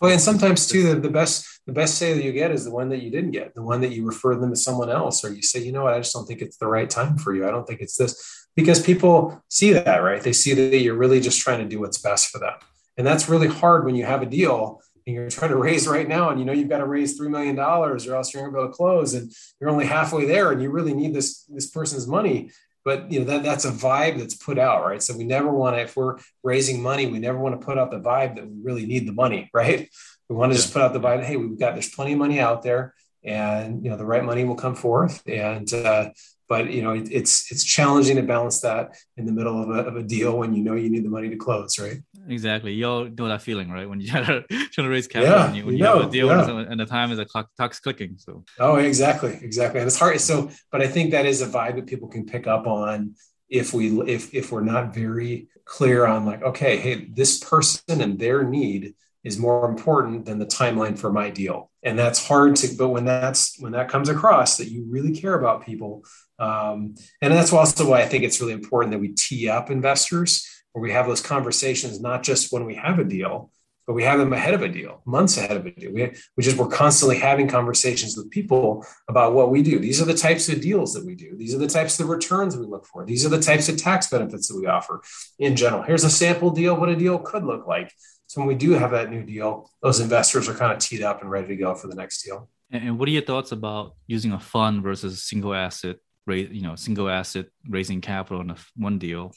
Well, 0.00 0.12
and 0.12 0.20
sometimes 0.20 0.66
too, 0.66 0.94
the, 0.94 1.00
the 1.00 1.10
best 1.10 1.46
the 1.66 1.72
best 1.72 1.98
sale 1.98 2.14
that 2.16 2.24
you 2.24 2.32
get 2.32 2.52
is 2.52 2.64
the 2.64 2.70
one 2.70 2.88
that 2.90 3.02
you 3.02 3.10
didn't 3.10 3.32
get, 3.32 3.54
the 3.54 3.62
one 3.62 3.80
that 3.80 3.90
you 3.90 4.06
refer 4.06 4.36
them 4.36 4.50
to 4.50 4.56
someone 4.56 4.88
else, 4.88 5.24
or 5.24 5.32
you 5.32 5.42
say, 5.42 5.60
you 5.60 5.72
know 5.72 5.82
what, 5.82 5.94
I 5.94 5.98
just 5.98 6.14
don't 6.14 6.24
think 6.24 6.40
it's 6.40 6.58
the 6.58 6.68
right 6.68 6.88
time 6.88 7.18
for 7.18 7.34
you. 7.34 7.46
I 7.46 7.50
don't 7.50 7.66
think 7.66 7.80
it's 7.80 7.96
this 7.96 8.48
because 8.54 8.80
people 8.80 9.42
see 9.48 9.72
that, 9.72 9.98
right? 9.98 10.22
They 10.22 10.32
see 10.32 10.54
that 10.54 10.78
you're 10.78 10.96
really 10.96 11.20
just 11.20 11.40
trying 11.40 11.58
to 11.58 11.68
do 11.68 11.80
what's 11.80 11.98
best 11.98 12.28
for 12.28 12.38
them, 12.38 12.54
and 12.96 13.06
that's 13.06 13.28
really 13.28 13.48
hard 13.48 13.84
when 13.84 13.96
you 13.96 14.06
have 14.06 14.22
a 14.22 14.26
deal 14.26 14.80
and 15.06 15.14
you're 15.14 15.30
trying 15.30 15.50
to 15.50 15.56
raise 15.56 15.86
right 15.86 16.08
now 16.08 16.30
and 16.30 16.38
you 16.38 16.44
know 16.44 16.52
you've 16.52 16.68
got 16.68 16.78
to 16.78 16.86
raise 16.86 17.18
$3 17.18 17.30
million 17.30 17.58
or 17.58 17.94
else 17.94 18.04
you're 18.04 18.14
not 18.14 18.32
going 18.32 18.46
to 18.46 18.50
be 18.50 18.58
able 18.58 18.68
to 18.68 18.76
close 18.76 19.14
and 19.14 19.32
you're 19.60 19.70
only 19.70 19.86
halfway 19.86 20.26
there 20.26 20.52
and 20.52 20.60
you 20.60 20.70
really 20.70 20.94
need 20.94 21.14
this 21.14 21.44
this 21.44 21.70
person's 21.70 22.06
money. 22.06 22.50
But 22.84 23.10
you 23.10 23.20
know 23.20 23.24
that 23.26 23.42
that's 23.42 23.64
a 23.64 23.72
vibe 23.72 24.18
that's 24.18 24.34
put 24.34 24.58
out 24.58 24.84
right? 24.84 25.02
So 25.02 25.16
we 25.16 25.24
never 25.24 25.50
want 25.50 25.76
to 25.76 25.82
if 25.82 25.96
we're 25.96 26.18
raising 26.42 26.82
money 26.82 27.06
we 27.06 27.18
never 27.18 27.38
want 27.38 27.58
to 27.58 27.64
put 27.64 27.78
out 27.78 27.90
the 27.90 28.00
vibe 28.00 28.36
that 28.36 28.46
we 28.48 28.56
really 28.62 28.86
need 28.86 29.06
the 29.06 29.12
money 29.12 29.50
right? 29.54 29.88
We 30.28 30.36
want 30.36 30.52
to 30.52 30.58
just 30.58 30.72
put 30.72 30.82
out 30.82 30.92
the 30.92 31.00
vibe 31.00 31.24
hey 31.24 31.36
we've 31.36 31.58
got 31.58 31.74
there's 31.74 31.94
plenty 31.94 32.12
of 32.12 32.18
money 32.18 32.40
out 32.40 32.62
there 32.62 32.94
and 33.24 33.84
you 33.84 33.90
know 33.90 33.96
the 33.96 34.06
right 34.06 34.24
money 34.24 34.44
will 34.44 34.54
come 34.54 34.76
forth 34.76 35.22
and 35.26 35.72
uh, 35.72 36.10
but 36.48 36.70
you 36.70 36.82
know 36.82 36.92
it, 36.92 37.08
it's 37.10 37.50
it's 37.50 37.64
challenging 37.64 38.16
to 38.16 38.22
balance 38.22 38.60
that 38.60 38.96
in 39.16 39.26
the 39.26 39.32
middle 39.32 39.62
of 39.62 39.70
a, 39.70 39.88
of 39.88 39.96
a 39.96 40.02
deal 40.02 40.38
when 40.38 40.54
you 40.54 40.62
know 40.62 40.74
you 40.74 40.90
need 40.90 41.04
the 41.04 41.08
money 41.08 41.28
to 41.28 41.36
close 41.36 41.78
right? 41.78 41.98
Exactly. 42.28 42.72
You 42.72 42.86
all 42.86 43.04
know 43.04 43.28
that 43.28 43.42
feeling 43.42 43.70
right? 43.70 43.88
When 43.88 44.00
you 44.00 44.08
try 44.10 44.24
to, 44.24 44.42
try 44.48 44.84
to 44.84 44.88
raise 44.88 45.06
capital 45.06 45.34
yeah, 45.34 45.46
and 45.46 45.56
you, 45.56 45.66
when 45.66 45.76
you, 45.76 45.84
know, 45.84 45.98
have 46.00 46.08
a 46.08 46.10
deal 46.10 46.26
yeah. 46.26 46.66
and 46.68 46.78
the 46.78 46.86
time 46.86 47.12
is 47.12 47.18
a 47.18 47.24
clock 47.24 47.48
clock's 47.56 47.80
clicking 47.80 48.16
so. 48.18 48.44
Oh 48.58 48.76
exactly 48.76 49.38
exactly. 49.42 49.80
And 49.80 49.86
it's 49.86 49.98
hard 49.98 50.20
so 50.20 50.50
but 50.70 50.82
i 50.82 50.86
think 50.86 51.10
that 51.10 51.26
is 51.26 51.42
a 51.42 51.46
vibe 51.46 51.76
that 51.76 51.86
people 51.86 52.08
can 52.08 52.26
pick 52.26 52.46
up 52.46 52.66
on 52.66 53.14
if 53.48 53.72
we 53.72 54.00
if 54.02 54.34
if 54.34 54.52
we're 54.52 54.60
not 54.60 54.94
very 54.94 55.48
clear 55.64 56.06
on 56.06 56.24
like 56.24 56.42
okay 56.42 56.76
hey 56.76 57.06
this 57.12 57.38
person 57.38 58.00
and 58.00 58.18
their 58.18 58.44
need 58.44 58.94
is 59.26 59.38
more 59.38 59.68
important 59.68 60.24
than 60.24 60.38
the 60.38 60.46
timeline 60.46 60.98
for 60.98 61.12
my 61.12 61.28
deal 61.28 61.70
and 61.82 61.98
that's 61.98 62.26
hard 62.26 62.56
to 62.56 62.68
but 62.78 62.88
when 62.88 63.04
that's 63.04 63.58
when 63.60 63.72
that 63.72 63.88
comes 63.88 64.08
across 64.08 64.56
that 64.56 64.70
you 64.70 64.86
really 64.88 65.12
care 65.12 65.34
about 65.34 65.66
people 65.66 66.02
um, 66.38 66.94
and 67.22 67.32
that's 67.32 67.52
also 67.52 67.88
why 67.88 68.02
I 68.02 68.06
think 68.06 68.24
it's 68.24 68.40
really 68.40 68.52
important 68.52 68.92
that 68.92 68.98
we 68.98 69.08
tee 69.08 69.48
up 69.48 69.70
investors 69.70 70.46
where 70.72 70.82
we 70.82 70.92
have 70.92 71.06
those 71.06 71.22
conversations, 71.22 72.00
not 72.00 72.22
just 72.22 72.52
when 72.52 72.66
we 72.66 72.74
have 72.74 72.98
a 72.98 73.04
deal, 73.04 73.50
but 73.86 73.94
we 73.94 74.02
have 74.02 74.18
them 74.18 74.32
ahead 74.32 74.52
of 74.52 74.62
a 74.62 74.68
deal, 74.68 75.00
months 75.06 75.38
ahead 75.38 75.56
of 75.56 75.64
a 75.64 75.70
deal. 75.70 75.92
We, 75.92 76.12
we 76.36 76.42
just 76.42 76.56
we're 76.56 76.66
constantly 76.66 77.18
having 77.18 77.46
conversations 77.46 78.16
with 78.16 78.30
people 78.30 78.84
about 79.08 79.32
what 79.32 79.50
we 79.50 79.62
do. 79.62 79.78
These 79.78 80.02
are 80.02 80.04
the 80.04 80.14
types 80.14 80.48
of 80.48 80.60
deals 80.60 80.92
that 80.94 81.06
we 81.06 81.14
do. 81.14 81.36
These 81.36 81.54
are 81.54 81.58
the 81.58 81.68
types 81.68 81.98
of 82.00 82.08
returns 82.08 82.56
we 82.56 82.66
look 82.66 82.84
for. 82.84 83.06
These 83.06 83.24
are 83.24 83.28
the 83.28 83.40
types 83.40 83.68
of 83.68 83.76
tax 83.76 84.08
benefits 84.08 84.48
that 84.48 84.58
we 84.58 84.66
offer 84.66 85.02
in 85.38 85.54
general. 85.54 85.82
Here's 85.82 86.04
a 86.04 86.10
sample 86.10 86.50
deal, 86.50 86.76
what 86.76 86.88
a 86.88 86.96
deal 86.96 87.18
could 87.18 87.44
look 87.44 87.66
like. 87.66 87.92
So 88.36 88.42
when 88.42 88.48
we 88.48 88.54
do 88.54 88.72
have 88.72 88.90
that 88.90 89.10
new 89.10 89.22
deal, 89.22 89.70
those 89.82 89.98
investors 89.98 90.46
are 90.46 90.52
kind 90.52 90.70
of 90.70 90.78
teed 90.78 91.00
up 91.00 91.22
and 91.22 91.30
ready 91.30 91.48
to 91.48 91.56
go 91.56 91.74
for 91.74 91.86
the 91.86 91.94
next 91.94 92.22
deal. 92.22 92.50
And 92.70 92.98
what 92.98 93.08
are 93.08 93.12
your 93.12 93.22
thoughts 93.22 93.50
about 93.50 93.94
using 94.06 94.32
a 94.32 94.38
fund 94.38 94.82
versus 94.82 95.22
single 95.22 95.54
asset 95.54 95.96
raise, 96.26 96.50
you 96.50 96.60
know, 96.60 96.76
single 96.76 97.08
asset 97.08 97.46
raising 97.66 98.02
capital 98.02 98.42
in 98.42 98.50
a, 98.50 98.56
one 98.76 98.98
deal 98.98 99.32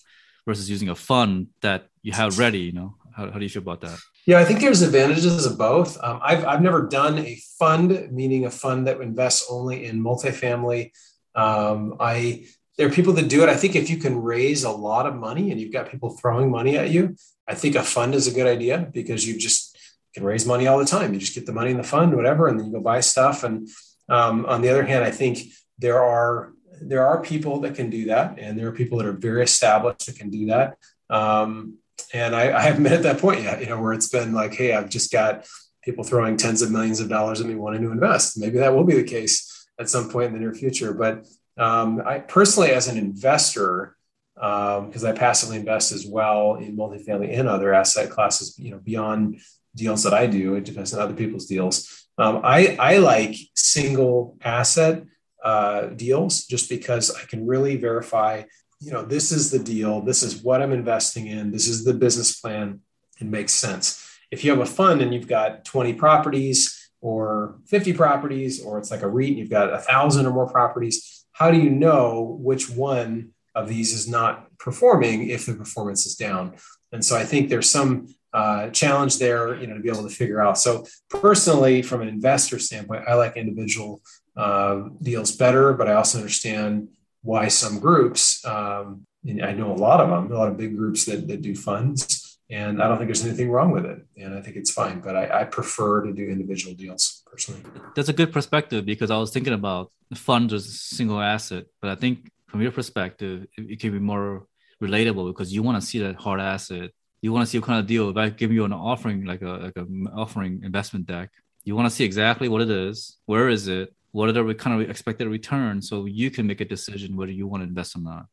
versus 0.46 0.70
using 0.70 0.90
a 0.90 0.96
fund 0.96 1.48
that 1.62 1.88
you 2.02 2.12
have 2.12 2.38
ready, 2.38 2.60
you 2.60 2.74
know, 2.74 2.96
how, 3.16 3.32
how 3.32 3.40
do 3.40 3.46
you 3.46 3.48
feel 3.48 3.62
about 3.62 3.80
that? 3.80 3.98
Yeah, 4.26 4.40
I 4.40 4.44
think 4.44 4.60
there's 4.60 4.82
advantages 4.82 5.46
of 5.46 5.58
both. 5.58 5.98
Um, 6.04 6.20
I've, 6.22 6.44
I've 6.44 6.62
never 6.62 6.86
done 6.86 7.20
a 7.20 7.40
fund, 7.58 8.10
meaning 8.12 8.48
a 8.48 8.52
fund 8.52 8.86
that 8.88 9.00
invests 9.00 9.48
only 9.50 9.86
in 9.86 10.04
multifamily. 10.04 10.92
Um, 11.36 11.96
I 12.02 12.48
there 12.80 12.88
are 12.88 12.92
people 12.92 13.12
that 13.12 13.28
do 13.28 13.44
it. 13.44 13.50
I 13.50 13.58
think 13.58 13.76
if 13.76 13.90
you 13.90 13.98
can 13.98 14.22
raise 14.22 14.64
a 14.64 14.72
lot 14.72 15.06
of 15.06 15.14
money 15.14 15.52
and 15.52 15.60
you've 15.60 15.74
got 15.74 15.92
people 15.92 16.12
throwing 16.12 16.50
money 16.50 16.78
at 16.78 16.90
you, 16.90 17.18
I 17.46 17.54
think 17.54 17.76
a 17.76 17.84
fund 17.84 18.16
is 18.16 18.26
a 18.26 18.32
good 18.32 18.48
idea 18.48 18.88
because 18.94 19.28
you 19.28 19.38
just 19.38 19.78
can 20.16 20.24
raise 20.24 20.46
money 20.46 20.66
all 20.66 20.80
the 20.80 20.86
time. 20.86 21.14
You 21.14 21.20
just 21.20 21.36
get 21.36 21.46
the 21.46 21.52
money 21.52 21.72
in 21.72 21.78
the 21.78 21.84
fund, 21.84 22.16
whatever, 22.16 22.48
and 22.48 22.58
then 22.58 22.68
you 22.68 22.72
go 22.72 22.80
buy 22.80 23.02
stuff. 23.02 23.44
And 23.44 23.68
um, 24.08 24.46
on 24.46 24.62
the 24.62 24.70
other 24.70 24.84
hand, 24.84 25.04
I 25.04 25.12
think 25.12 25.40
there 25.78 26.02
are 26.02 26.54
there 26.82 27.06
are 27.06 27.22
people 27.22 27.60
that 27.60 27.76
can 27.76 27.90
do 27.90 28.06
that, 28.06 28.40
and 28.40 28.58
there 28.58 28.70
are 28.70 28.72
people 28.72 28.98
that 29.00 29.08
are 29.08 29.12
very 29.12 29.44
established 29.44 30.06
that 30.06 30.18
can 30.18 30.30
do 30.30 30.46
that. 30.46 30.78
Um, 31.10 31.80
and 32.14 32.34
I, 32.34 32.58
I, 32.58 32.62
haven't 32.62 32.84
been 32.84 32.94
at 32.94 33.04
that 33.04 33.20
point 33.20 33.42
yet, 33.42 33.60
you 33.60 33.68
know, 33.68 33.82
where 33.82 33.92
it's 33.92 34.08
been 34.08 34.32
like, 34.32 34.54
hey, 34.54 34.74
I've 34.74 34.88
just 34.88 35.12
got 35.12 35.46
people 35.84 36.06
throwing 36.06 36.38
tens 36.38 36.62
of 36.62 36.72
millions 36.72 37.02
of 37.02 37.10
dollars 37.10 37.42
at 37.42 37.48
me 37.48 37.56
wanting 37.56 37.82
to 37.82 37.92
invest. 37.92 38.38
Maybe 38.38 38.60
that 38.60 38.74
will 38.74 38.86
be 38.86 38.96
the 38.96 39.04
case 39.04 39.68
at 39.78 39.90
some 39.90 40.10
point 40.10 40.28
in 40.28 40.34
the 40.34 40.40
near 40.40 40.54
future. 40.54 40.94
But 40.94 41.26
um, 41.60 42.02
I 42.06 42.20
personally, 42.20 42.72
as 42.72 42.88
an 42.88 42.98
investor, 42.98 43.96
because 44.36 45.04
um, 45.04 45.10
I 45.10 45.12
passively 45.12 45.58
invest 45.58 45.92
as 45.92 46.06
well 46.06 46.56
in 46.56 46.78
multifamily 46.78 47.38
and 47.38 47.48
other 47.48 47.74
asset 47.74 48.10
classes, 48.10 48.58
you 48.58 48.72
know, 48.72 48.78
beyond 48.78 49.42
deals 49.76 50.04
that 50.04 50.14
I 50.14 50.28
do, 50.28 50.56
it 50.56 50.66
depends 50.66 50.94
on 50.94 51.02
other 51.02 51.14
people's 51.14 51.46
deals. 51.46 52.08
Um, 52.18 52.42
I, 52.44 52.78
I 52.80 52.98
like 52.98 53.36
single 53.56 54.38
asset 54.42 55.04
uh, 55.44 55.88
deals 55.88 56.46
just 56.46 56.70
because 56.70 57.14
I 57.16 57.22
can 57.26 57.46
really 57.46 57.76
verify 57.76 58.44
you 58.80 58.92
know, 58.92 59.04
this 59.04 59.32
is 59.32 59.52
the 59.52 59.60
deal. 59.60 60.02
This 60.02 60.24
is 60.24 60.42
what 60.42 60.62
I'm 60.62 60.72
investing 60.72 61.28
in. 61.28 61.52
This 61.52 61.68
is 61.68 61.84
the 61.84 61.94
business 61.94 62.40
plan. 62.40 62.80
It 63.20 63.28
makes 63.28 63.54
sense. 63.54 64.06
If 64.32 64.44
you 64.44 64.52
have 64.52 64.62
a 64.62 64.66
fund 64.66 65.02
and 65.02 65.14
you've 65.14 65.28
got 65.28 65.66
20 65.66 65.94
properties 65.94 66.90
or 67.02 67.60
50 67.68 67.94
properties, 67.94 68.64
or 68.64 68.78
it's 68.78 68.92
like 68.92 69.02
a 69.02 69.08
REIT 69.08 69.30
and 69.30 69.38
you've 69.40 69.50
got 69.50 69.74
a 69.74 69.80
thousand 69.80 70.26
or 70.26 70.32
more 70.32 70.50
properties, 70.50 71.19
how 71.40 71.52
do 71.52 71.58
you 71.58 71.70
know 71.70 72.38
which 72.40 72.70
one 72.70 73.30
of 73.56 73.70
these 73.70 73.94
is 73.94 74.08
not 74.08 74.56
performing 74.58 75.30
if 75.30 75.46
the 75.46 75.54
performance 75.54 76.06
is 76.06 76.16
down? 76.16 76.56
And 76.92 77.04
so 77.04 77.16
I 77.16 77.24
think 77.24 77.50
there's 77.50 77.70
some 77.70 78.14
uh, 78.34 78.70
challenge 78.70 79.20
there, 79.20 79.56
you 79.60 79.66
know, 79.66 79.76
to 79.76 79.80
be 79.80 79.90
able 79.90 80.08
to 80.08 80.14
figure 80.14 80.42
out. 80.42 80.58
So 80.58 80.86
personally, 81.10 81.82
from 81.82 82.02
an 82.02 82.10
investor 82.10 82.60
standpoint, 82.60 83.06
I 83.08 83.14
like 83.14 83.38
individual 83.38 84.02
uh, 84.36 84.90
deals 85.02 85.36
better, 85.36 85.74
but 85.74 85.88
I 85.88 85.94
also 85.94 86.18
understand 86.18 86.90
why 87.22 87.48
some 87.48 87.80
groups, 87.80 88.46
um, 88.46 89.06
I 89.26 89.54
know 89.54 89.72
a 89.72 89.80
lot 89.88 90.02
of 90.02 90.10
them, 90.10 90.32
a 90.32 90.38
lot 90.38 90.50
of 90.50 90.58
big 90.58 90.76
groups 90.76 91.06
that, 91.06 91.28
that 91.30 91.42
do 91.42 91.56
funds, 91.56 92.19
and 92.50 92.82
I 92.82 92.88
don't 92.88 92.98
think 92.98 93.08
there's 93.08 93.26
anything 93.26 93.52
wrong 93.52 93.72
with 93.72 93.86
it. 93.86 94.06
And 94.18 94.36
I 94.36 94.42
think 94.42 94.56
it's 94.56 94.72
fine, 94.72 95.02
but 95.02 95.16
I, 95.16 95.42
I 95.42 95.44
prefer 95.44 96.06
to 96.06 96.14
do 96.14 96.28
individual 96.28 96.74
deals 96.76 97.24
personally. 97.26 97.62
That's 97.96 98.10
a 98.10 98.14
good 98.14 98.32
perspective 98.32 98.86
because 98.86 99.12
I 99.12 99.18
was 99.18 99.32
thinking 99.32 99.54
about 99.54 99.92
funds 100.16 100.54
as 100.54 100.66
a 100.66 100.72
single 100.72 101.20
asset, 101.20 101.66
but 101.82 101.92
I 101.92 101.96
think 101.96 102.32
from 102.48 102.62
your 102.62 102.72
perspective, 102.72 103.46
it, 103.58 103.72
it 103.72 103.80
can 103.80 103.92
be 103.92 104.00
more 104.00 104.48
relatable 104.82 105.28
because 105.28 105.54
you 105.54 105.62
want 105.62 105.80
to 105.80 105.86
see 105.86 106.00
that 106.00 106.16
hard 106.16 106.40
asset. 106.40 106.92
You 107.22 107.34
want 107.34 107.46
to 107.46 107.52
see 107.52 107.60
what 107.60 107.68
kind 107.68 107.80
of 107.80 107.86
deal. 107.86 108.10
If 108.10 108.18
I 108.18 108.30
give 108.30 108.52
you 108.52 108.64
an 108.66 108.74
offering, 108.74 109.26
like 109.26 109.42
a 109.42 109.50
like 109.66 109.76
an 109.76 110.08
offering 110.16 110.62
investment 110.64 111.06
deck, 111.06 111.30
you 111.66 111.76
want 111.76 111.88
to 111.88 111.96
see 111.96 112.06
exactly 112.06 112.48
what 112.48 112.62
it 112.62 112.70
is, 112.70 113.18
where 113.26 113.50
is 113.50 113.68
it, 113.68 113.94
what 114.12 114.30
are 114.30 114.32
the 114.32 114.56
kind 114.56 114.82
of 114.82 114.90
expected 114.90 115.28
return 115.28 115.82
so 115.82 116.06
you 116.06 116.32
can 116.32 116.48
make 116.48 116.62
a 116.62 116.66
decision 116.66 117.16
whether 117.16 117.32
you 117.32 117.48
want 117.48 117.62
to 117.62 117.68
invest 117.68 117.96
or 117.96 118.00
not 118.00 118.26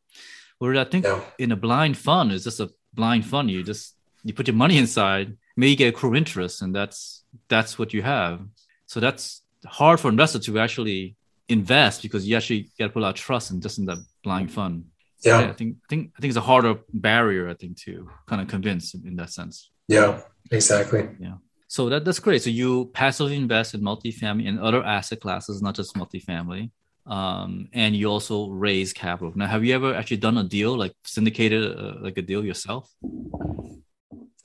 where 0.59 0.75
i 0.77 0.85
think 0.85 1.05
yeah. 1.05 1.21
in 1.39 1.53
a 1.53 1.57
blind 1.57 1.97
fund 1.97 2.33
is 2.33 2.45
just 2.45 2.61
a 2.61 2.71
blind 2.95 3.25
fund 3.25 3.51
you 3.51 3.63
just 3.63 3.96
you 4.27 4.35
put 4.35 4.47
your 4.47 4.57
money 4.57 4.77
inside 4.79 5.37
maybe 5.57 5.71
you 5.71 5.77
get 5.77 5.95
accrue 5.95 6.15
interest 6.15 6.63
and 6.63 6.75
that's 6.75 7.25
that's 7.49 7.79
what 7.79 7.93
you 7.95 8.03
have 8.03 8.41
so 8.87 9.01
that's 9.01 9.43
hard 9.67 9.99
for 10.01 10.09
investors 10.09 10.45
to 10.47 10.59
actually 10.59 11.17
invest 11.49 12.03
because 12.03 12.27
you 12.27 12.37
actually 12.37 12.71
got 12.79 12.87
to 12.87 12.93
put 12.93 13.01
a 13.01 13.07
lot 13.07 13.11
of 13.11 13.15
trust 13.15 13.51
in 13.51 13.61
just 13.61 13.79
in 13.79 13.87
that 13.87 13.99
blind 14.23 14.51
fund 14.51 14.85
yeah. 15.25 15.41
yeah 15.41 15.49
i 15.49 15.53
think 15.53 15.77
i 15.85 15.87
think 15.89 16.11
i 16.17 16.21
think 16.21 16.31
it's 16.31 16.37
a 16.45 16.49
harder 16.53 16.75
barrier 16.93 17.49
i 17.49 17.55
think 17.55 17.77
to 17.77 18.09
kind 18.27 18.43
of 18.43 18.49
convince 18.49 18.95
in, 18.95 19.07
in 19.07 19.17
that 19.17 19.31
sense 19.31 19.71
yeah 19.89 20.21
exactly 20.51 21.09
yeah 21.21 21.35
so 21.69 21.89
that, 21.89 22.05
that's 22.05 22.19
great. 22.21 22.43
So 22.43 22.51
you 22.51 22.87
passively 22.95 23.37
invest 23.37 23.75
in 23.75 23.81
multifamily 23.81 24.49
and 24.49 24.61
other 24.61 24.83
asset 24.85 25.21
classes, 25.21 25.63
not 25.63 25.75
just 25.75 25.95
multifamily. 25.95 26.71
Um, 27.07 27.69
and 27.73 27.95
you 27.95 28.09
also 28.09 28.49
raise 28.49 28.93
capital. 28.93 29.33
Now, 29.37 29.47
have 29.47 29.65
you 29.65 29.75
ever 29.75 29.95
actually 29.95 30.17
done 30.19 30.39
a 30.39 30.45
deal, 30.45 30.77
like 30.77 30.93
syndicated 31.05 31.77
uh, 31.77 31.95
like 32.01 32.19
a 32.19 32.23
deal 32.23 32.45
yourself? 32.45 32.93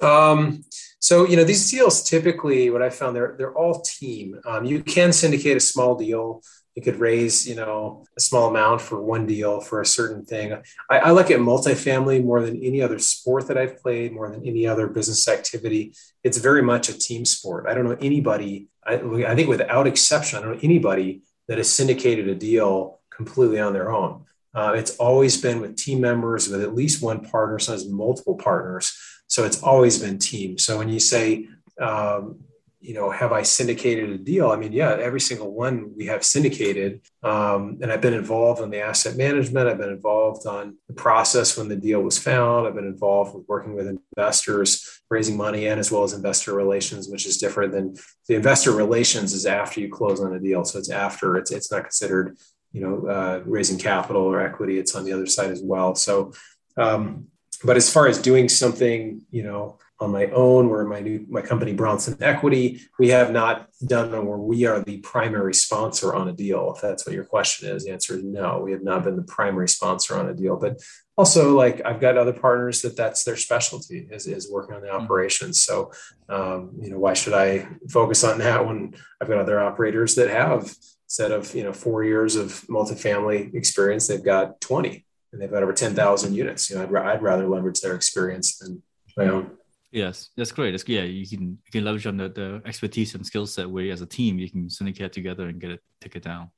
Um, 0.01 0.63
so 0.99 1.27
you 1.27 1.35
know 1.35 1.43
these 1.43 1.69
deals 1.69 2.03
typically, 2.03 2.69
what 2.69 2.81
I 2.81 2.89
found 2.89 3.15
they're 3.15 3.35
they're 3.37 3.53
all 3.53 3.81
team. 3.81 4.39
Um, 4.45 4.65
you 4.65 4.83
can 4.83 5.13
syndicate 5.13 5.57
a 5.57 5.61
small 5.61 5.95
deal. 5.95 6.41
You 6.75 6.81
could 6.81 6.99
raise 6.99 7.47
you 7.47 7.55
know 7.55 8.05
a 8.17 8.21
small 8.21 8.49
amount 8.49 8.81
for 8.81 9.01
one 9.01 9.25
deal 9.25 9.61
for 9.61 9.81
a 9.81 9.85
certain 9.85 10.25
thing. 10.25 10.53
I, 10.89 10.99
I, 10.99 11.11
look 11.11 11.29
at 11.29 11.39
multifamily 11.39 12.23
more 12.23 12.41
than 12.41 12.63
any 12.63 12.81
other 12.81 12.97
sport 12.97 13.47
that 13.47 13.57
i've 13.57 13.81
played 13.81 14.13
more 14.13 14.29
than 14.29 14.47
any 14.47 14.65
other 14.67 14.87
business 14.87 15.27
activity. 15.27 15.93
It's 16.23 16.37
very 16.37 16.61
much 16.61 16.87
a 16.87 16.97
team 16.97 17.25
sport. 17.25 17.65
I 17.67 17.73
don't 17.73 17.85
know 17.85 17.97
anybody 17.99 18.67
i, 18.85 18.95
I 18.95 19.35
think 19.35 19.49
without 19.49 19.85
exception 19.87 20.39
i 20.39 20.41
don't 20.41 20.53
know 20.53 20.59
anybody 20.63 21.21
that 21.47 21.57
has 21.57 21.69
syndicated 21.69 22.27
a 22.27 22.35
deal 22.35 22.99
completely 23.09 23.59
on 23.59 23.73
their 23.73 23.91
own. 23.91 24.25
Uh, 24.53 24.73
it's 24.75 24.95
always 24.97 25.41
been 25.41 25.61
with 25.61 25.77
team 25.77 26.01
members 26.01 26.47
with 26.47 26.61
at 26.61 26.75
least 26.75 27.01
one 27.01 27.19
partner 27.23 27.57
sometimes 27.59 27.89
multiple 27.89 28.35
partners 28.35 28.97
so 29.31 29.43
it's 29.45 29.61
always 29.63 29.95
been 29.97 30.17
team 30.17 30.57
so 30.57 30.77
when 30.77 30.89
you 30.89 30.99
say 30.99 31.47
um, 31.79 32.39
you 32.81 32.95
know, 32.95 33.11
have 33.11 33.31
I 33.31 33.43
syndicated 33.43 34.09
a 34.09 34.17
deal? 34.17 34.49
I 34.49 34.55
mean, 34.55 34.73
yeah, 34.73 34.97
every 34.99 35.21
single 35.21 35.53
one 35.53 35.93
we 35.95 36.07
have 36.07 36.25
syndicated. 36.25 37.01
Um, 37.21 37.77
and 37.79 37.91
I've 37.91 38.01
been 38.01 38.15
involved 38.15 38.59
in 38.59 38.71
the 38.71 38.81
asset 38.81 39.15
management. 39.15 39.69
I've 39.69 39.77
been 39.77 39.91
involved 39.91 40.47
on 40.47 40.77
the 40.87 40.95
process 40.95 41.55
when 41.55 41.67
the 41.67 41.75
deal 41.75 42.01
was 42.01 42.17
found. 42.17 42.65
I've 42.65 42.73
been 42.73 42.87
involved 42.87 43.35
with 43.35 43.45
working 43.47 43.75
with 43.75 43.87
investors, 44.17 45.03
raising 45.11 45.37
money, 45.37 45.67
and 45.67 45.79
as 45.79 45.91
well 45.91 46.03
as 46.03 46.13
investor 46.13 46.55
relations, 46.55 47.07
which 47.07 47.27
is 47.27 47.37
different 47.37 47.71
than 47.71 47.95
the 48.27 48.33
investor 48.33 48.71
relations 48.71 49.31
is 49.33 49.45
after 49.45 49.79
you 49.79 49.87
close 49.87 50.19
on 50.19 50.33
a 50.33 50.39
deal. 50.39 50.65
So 50.65 50.79
it's 50.79 50.89
after 50.89 51.37
it's 51.37 51.51
it's 51.51 51.71
not 51.71 51.83
considered, 51.83 52.35
you 52.71 52.81
know, 52.81 53.07
uh, 53.07 53.43
raising 53.45 53.77
capital 53.77 54.23
or 54.23 54.41
equity. 54.41 54.79
It's 54.79 54.95
on 54.95 55.05
the 55.05 55.13
other 55.13 55.27
side 55.27 55.51
as 55.51 55.61
well. 55.61 55.93
So, 55.93 56.33
um, 56.77 57.27
but 57.63 57.77
as 57.77 57.91
far 57.91 58.07
as 58.07 58.21
doing 58.21 58.49
something, 58.49 59.21
you 59.31 59.43
know, 59.43 59.79
on 60.01 60.11
my 60.11 60.25
own. 60.31 60.67
We're 60.67 60.83
my 60.85 60.99
new 60.99 61.25
my 61.29 61.41
company 61.41 61.73
Bronson 61.73 62.17
Equity. 62.19 62.81
We 62.97 63.09
have 63.09 63.31
not 63.31 63.69
done 63.85 64.11
where 64.25 64.37
we 64.37 64.65
are 64.65 64.81
the 64.81 64.97
primary 64.97 65.53
sponsor 65.53 66.13
on 66.13 66.27
a 66.27 66.33
deal. 66.33 66.73
If 66.75 66.81
that's 66.81 67.05
what 67.05 67.13
your 67.13 67.23
question 67.23 67.69
is, 67.69 67.85
the 67.85 67.91
answer 67.91 68.15
is 68.15 68.23
no. 68.23 68.59
We 68.59 68.71
have 68.71 68.83
not 68.83 69.03
been 69.03 69.15
the 69.15 69.23
primary 69.23 69.69
sponsor 69.69 70.17
on 70.17 70.27
a 70.27 70.33
deal, 70.33 70.57
but 70.57 70.81
also 71.15 71.55
like 71.55 71.81
I've 71.85 72.01
got 72.01 72.17
other 72.17 72.33
partners 72.33 72.81
that 72.81 72.97
that's 72.97 73.23
their 73.23 73.37
specialty 73.37 74.07
is, 74.09 74.25
is 74.25 74.51
working 74.51 74.75
on 74.75 74.81
the 74.81 74.87
mm-hmm. 74.87 75.03
operations. 75.03 75.61
So 75.61 75.91
um, 76.27 76.71
you 76.81 76.89
know 76.89 76.99
why 76.99 77.13
should 77.13 77.33
I 77.33 77.67
focus 77.89 78.23
on 78.23 78.39
that 78.39 78.65
when 78.65 78.95
I've 79.21 79.27
got 79.27 79.37
other 79.37 79.59
operators 79.59 80.15
that 80.15 80.29
have 80.29 80.75
instead 81.05 81.31
of 81.31 81.53
you 81.53 81.63
know 81.63 81.73
four 81.73 82.03
years 82.03 82.35
of 82.35 82.49
multifamily 82.67 83.53
experience, 83.53 84.07
they've 84.07 84.23
got 84.23 84.59
twenty 84.61 85.05
and 85.31 85.41
they've 85.41 85.51
got 85.51 85.63
over 85.63 85.73
ten 85.73 85.95
thousand 85.95 86.35
units. 86.35 86.69
You 86.69 86.77
know, 86.77 86.83
I'd, 86.83 86.95
I'd 86.95 87.21
rather 87.21 87.47
leverage 87.47 87.81
their 87.81 87.95
experience 87.95 88.57
than 88.57 88.81
my 89.17 89.27
own. 89.27 89.51
Yes, 89.91 90.29
that's 90.37 90.51
great. 90.51 90.71
That's 90.71 90.87
yeah. 90.87 91.03
You 91.03 91.27
can 91.27 91.59
you 91.65 91.71
can 91.71 91.83
leverage 91.83 92.07
on 92.07 92.17
the, 92.17 92.29
the 92.29 92.61
expertise 92.65 93.13
and 93.15 93.25
skill 93.25 93.45
set 93.45 93.69
where 93.69 93.91
as 93.91 94.01
a 94.01 94.05
team 94.05 94.39
you 94.39 94.49
can 94.49 94.69
syndicate 94.69 95.11
together 95.11 95.47
and 95.47 95.59
get 95.59 95.71
it 95.71 95.81
take 95.99 96.15
it 96.15 96.23
down. 96.23 96.51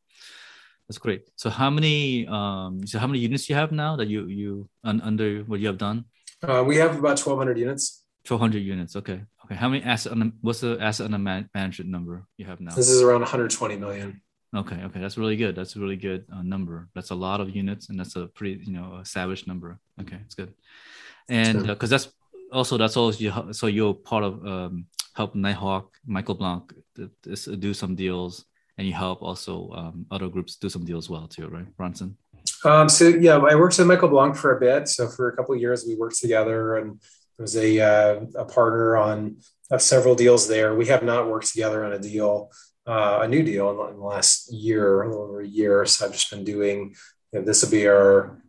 That's 0.88 1.00
great. 1.00 1.30
So 1.36 1.50
how 1.50 1.70
many 1.70 2.28
um 2.28 2.86
so 2.86 3.00
how 3.00 3.08
many 3.08 3.20
units 3.20 3.50
you 3.50 3.56
have 3.56 3.72
now 3.72 3.96
that 3.96 4.08
you 4.08 4.28
you 4.28 4.70
un, 4.84 5.02
under 5.02 5.42
what 5.44 5.60
you 5.60 5.68
have 5.68 5.78
done? 5.78 6.06
Uh, 6.44 6.64
we 6.64 6.78
have 6.78 7.00
about 7.00 7.18
twelve 7.18 7.40
hundred 7.40 7.58
units. 7.58 8.04
Twelve 8.24 8.42
hundred 8.42 8.60
units. 8.60 8.96
Okay. 8.96 9.24
Okay. 9.46 9.56
How 9.56 9.70
many 9.70 9.84
asset 9.84 10.14
what's 10.42 10.60
the 10.60 10.78
asset 10.80 11.06
under 11.06 11.18
man, 11.18 11.50
management 11.56 11.90
number 11.90 12.26
you 12.38 12.46
have 12.46 12.62
now? 12.62 12.76
This 12.76 12.90
is 12.90 13.02
around 13.02 13.22
one 13.22 13.30
hundred 13.30 13.50
twenty 13.52 13.78
million. 13.78 14.22
Okay. 14.56 14.80
Okay. 14.84 15.00
That's 15.00 15.18
really 15.18 15.36
good. 15.36 15.56
That's 15.56 15.76
a 15.76 15.80
really 15.80 15.96
good 15.96 16.26
uh, 16.34 16.44
number. 16.44 16.90
That's 16.94 17.10
a 17.10 17.16
lot 17.16 17.42
of 17.42 17.56
units 17.56 17.90
and 17.90 18.00
that's 18.00 18.16
a 18.16 18.28
pretty 18.28 18.64
you 18.64 18.74
know 18.74 19.00
a 19.02 19.06
savage 19.06 19.48
number. 19.48 19.80
Okay. 20.02 20.18
It's 20.26 20.36
good. 20.36 20.54
And 21.30 21.66
because 21.66 21.92
uh, 21.92 21.98
that's 21.98 22.14
also 22.52 22.78
that's 22.78 22.96
also 22.96 23.18
you 23.18 23.54
so 23.54 23.68
you're 23.68 23.94
part 23.94 24.24
of 24.24 24.46
um, 24.46 24.86
help 25.16 25.36
Nighthawk 25.36 25.98
Michael 26.06 26.36
Blank 26.36 26.74
do 27.60 27.74
some 27.74 27.96
deals 27.96 28.46
and 28.78 28.88
you 28.88 28.94
help 28.94 29.22
also 29.22 29.72
um, 29.72 30.06
other 30.12 30.28
groups 30.28 30.56
do 30.56 30.70
some 30.70 30.86
deals 30.86 31.10
well 31.10 31.28
too 31.28 31.48
right 31.48 31.76
Bronson 31.76 32.18
um, 32.64 32.88
so 32.90 33.08
yeah 33.08 33.38
I 33.38 33.56
worked 33.56 33.78
with 33.78 33.88
Michael 33.88 34.10
Blank 34.10 34.36
for 34.36 34.56
a 34.56 34.60
bit 34.60 34.88
so 34.88 35.08
for 35.08 35.30
a 35.30 35.36
couple 35.36 35.56
of 35.56 35.62
years 35.62 35.86
we 35.88 35.96
worked 35.96 36.20
together 36.20 36.78
and 36.78 37.02
was 37.40 37.56
a 37.56 37.80
uh, 37.80 38.22
a 38.36 38.46
partner 38.46 38.98
on 38.98 39.38
uh, 39.72 39.78
several 39.78 40.16
deals 40.16 40.48
there 40.48 40.76
we 40.76 40.86
have 40.88 41.04
not 41.04 41.28
worked 41.28 41.52
together 41.52 41.84
on 41.84 41.94
a 41.94 42.00
deal 42.00 42.52
uh, 42.88 43.20
a 43.22 43.28
new 43.28 43.44
deal 43.44 43.88
in 43.90 43.98
the 43.98 44.04
last 44.04 44.52
year 44.52 45.04
a 45.04 45.10
little 45.10 45.24
over 45.24 45.42
a 45.42 45.48
year 45.48 45.86
so 45.86 46.06
I've 46.06 46.14
just 46.14 46.30
been 46.30 46.44
doing 46.44 46.96
you 47.32 47.40
know, 47.40 47.46
this 47.46 47.64
will 47.64 47.72
be 47.72 47.88
our 47.88 48.44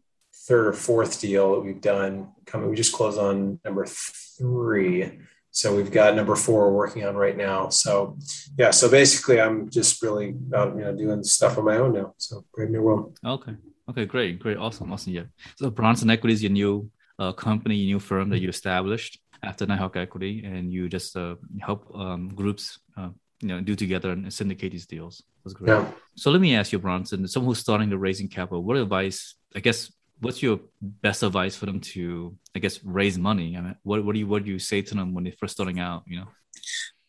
third 0.47 0.67
or 0.67 0.73
fourth 0.73 1.21
deal 1.21 1.55
that 1.55 1.61
we've 1.61 1.81
done 1.81 2.29
coming. 2.45 2.69
We 2.69 2.77
just 2.77 2.93
closed 2.93 3.19
on 3.19 3.61
number 3.65 3.87
three. 3.87 5.19
So 5.51 5.75
we've 5.75 5.91
got 5.91 6.17
number 6.17 6.35
four 6.35 6.71
we're 6.71 6.77
working 6.77 7.05
on 7.07 7.15
right 7.15 7.37
now. 7.37 7.69
So 7.69 8.19
yeah, 8.59 8.71
so 8.71 8.91
basically 8.91 9.41
I'm 9.41 9.71
just 9.71 10.03
really 10.03 10.35
out, 10.55 10.77
you 10.77 10.83
know, 10.83 10.95
doing 10.95 11.23
stuff 11.25 11.57
on 11.57 11.65
my 11.65 11.77
own 11.77 11.95
now. 11.95 12.15
So 12.19 12.45
brave 12.53 12.71
new 12.71 12.83
world. 12.83 13.19
Okay. 13.25 13.55
Okay, 13.89 14.07
great, 14.07 14.39
great, 14.39 14.57
awesome, 14.57 14.93
awesome. 14.93 15.13
Yeah. 15.13 15.25
So 15.57 15.71
Bronson 15.71 16.11
Equity 16.11 16.35
is 16.35 16.43
your 16.43 16.53
new 16.53 16.91
uh, 17.19 17.33
company, 17.33 17.77
your 17.77 17.97
new 17.97 18.01
firm 18.01 18.31
that 18.31 18.41
you 18.41 18.49
established 18.49 19.21
after 19.43 19.67
Nighthawk 19.67 19.97
Equity, 19.97 20.43
and 20.45 20.73
you 20.73 20.89
just 20.89 21.17
uh, 21.17 21.37
help 21.61 21.95
um, 21.95 22.29
groups, 22.35 22.79
uh, 22.97 23.11
you 23.41 23.49
know, 23.49 23.61
do 23.61 23.75
together 23.75 24.11
and 24.11 24.33
syndicate 24.33 24.73
these 24.73 24.87
deals. 24.87 25.23
That's 25.45 25.55
great. 25.55 25.69
Yeah. 25.69 25.91
So 26.17 26.31
let 26.31 26.41
me 26.41 26.55
ask 26.55 26.73
you, 26.73 26.79
Bronson, 26.79 27.27
someone 27.29 27.51
who's 27.51 27.59
starting 27.59 27.91
to 27.91 27.99
raising 27.99 28.29
capital, 28.29 28.63
what 28.63 28.77
advice, 28.77 29.35
I 29.55 29.61
guess, 29.61 29.91
what's 30.21 30.43
your 30.43 30.61
best 30.81 31.23
advice 31.23 31.57
for 31.57 31.67
them 31.67 31.81
to 31.81 32.37
i 32.55 32.59
guess 32.59 32.83
raise 32.85 33.19
money 33.19 33.57
i 33.57 33.61
mean 33.61 33.77
what, 33.83 34.05
what 34.05 34.13
do 34.15 34.19
you 34.19 34.27
what 34.27 34.45
do 34.45 34.51
you 34.51 34.59
say 34.59 34.81
to 34.81 34.95
them 34.95 35.15
when 35.15 35.25
they're 35.25 35.33
first 35.33 35.55
starting 35.55 35.81
out 35.81 36.03
you 36.07 36.19
know 36.19 36.27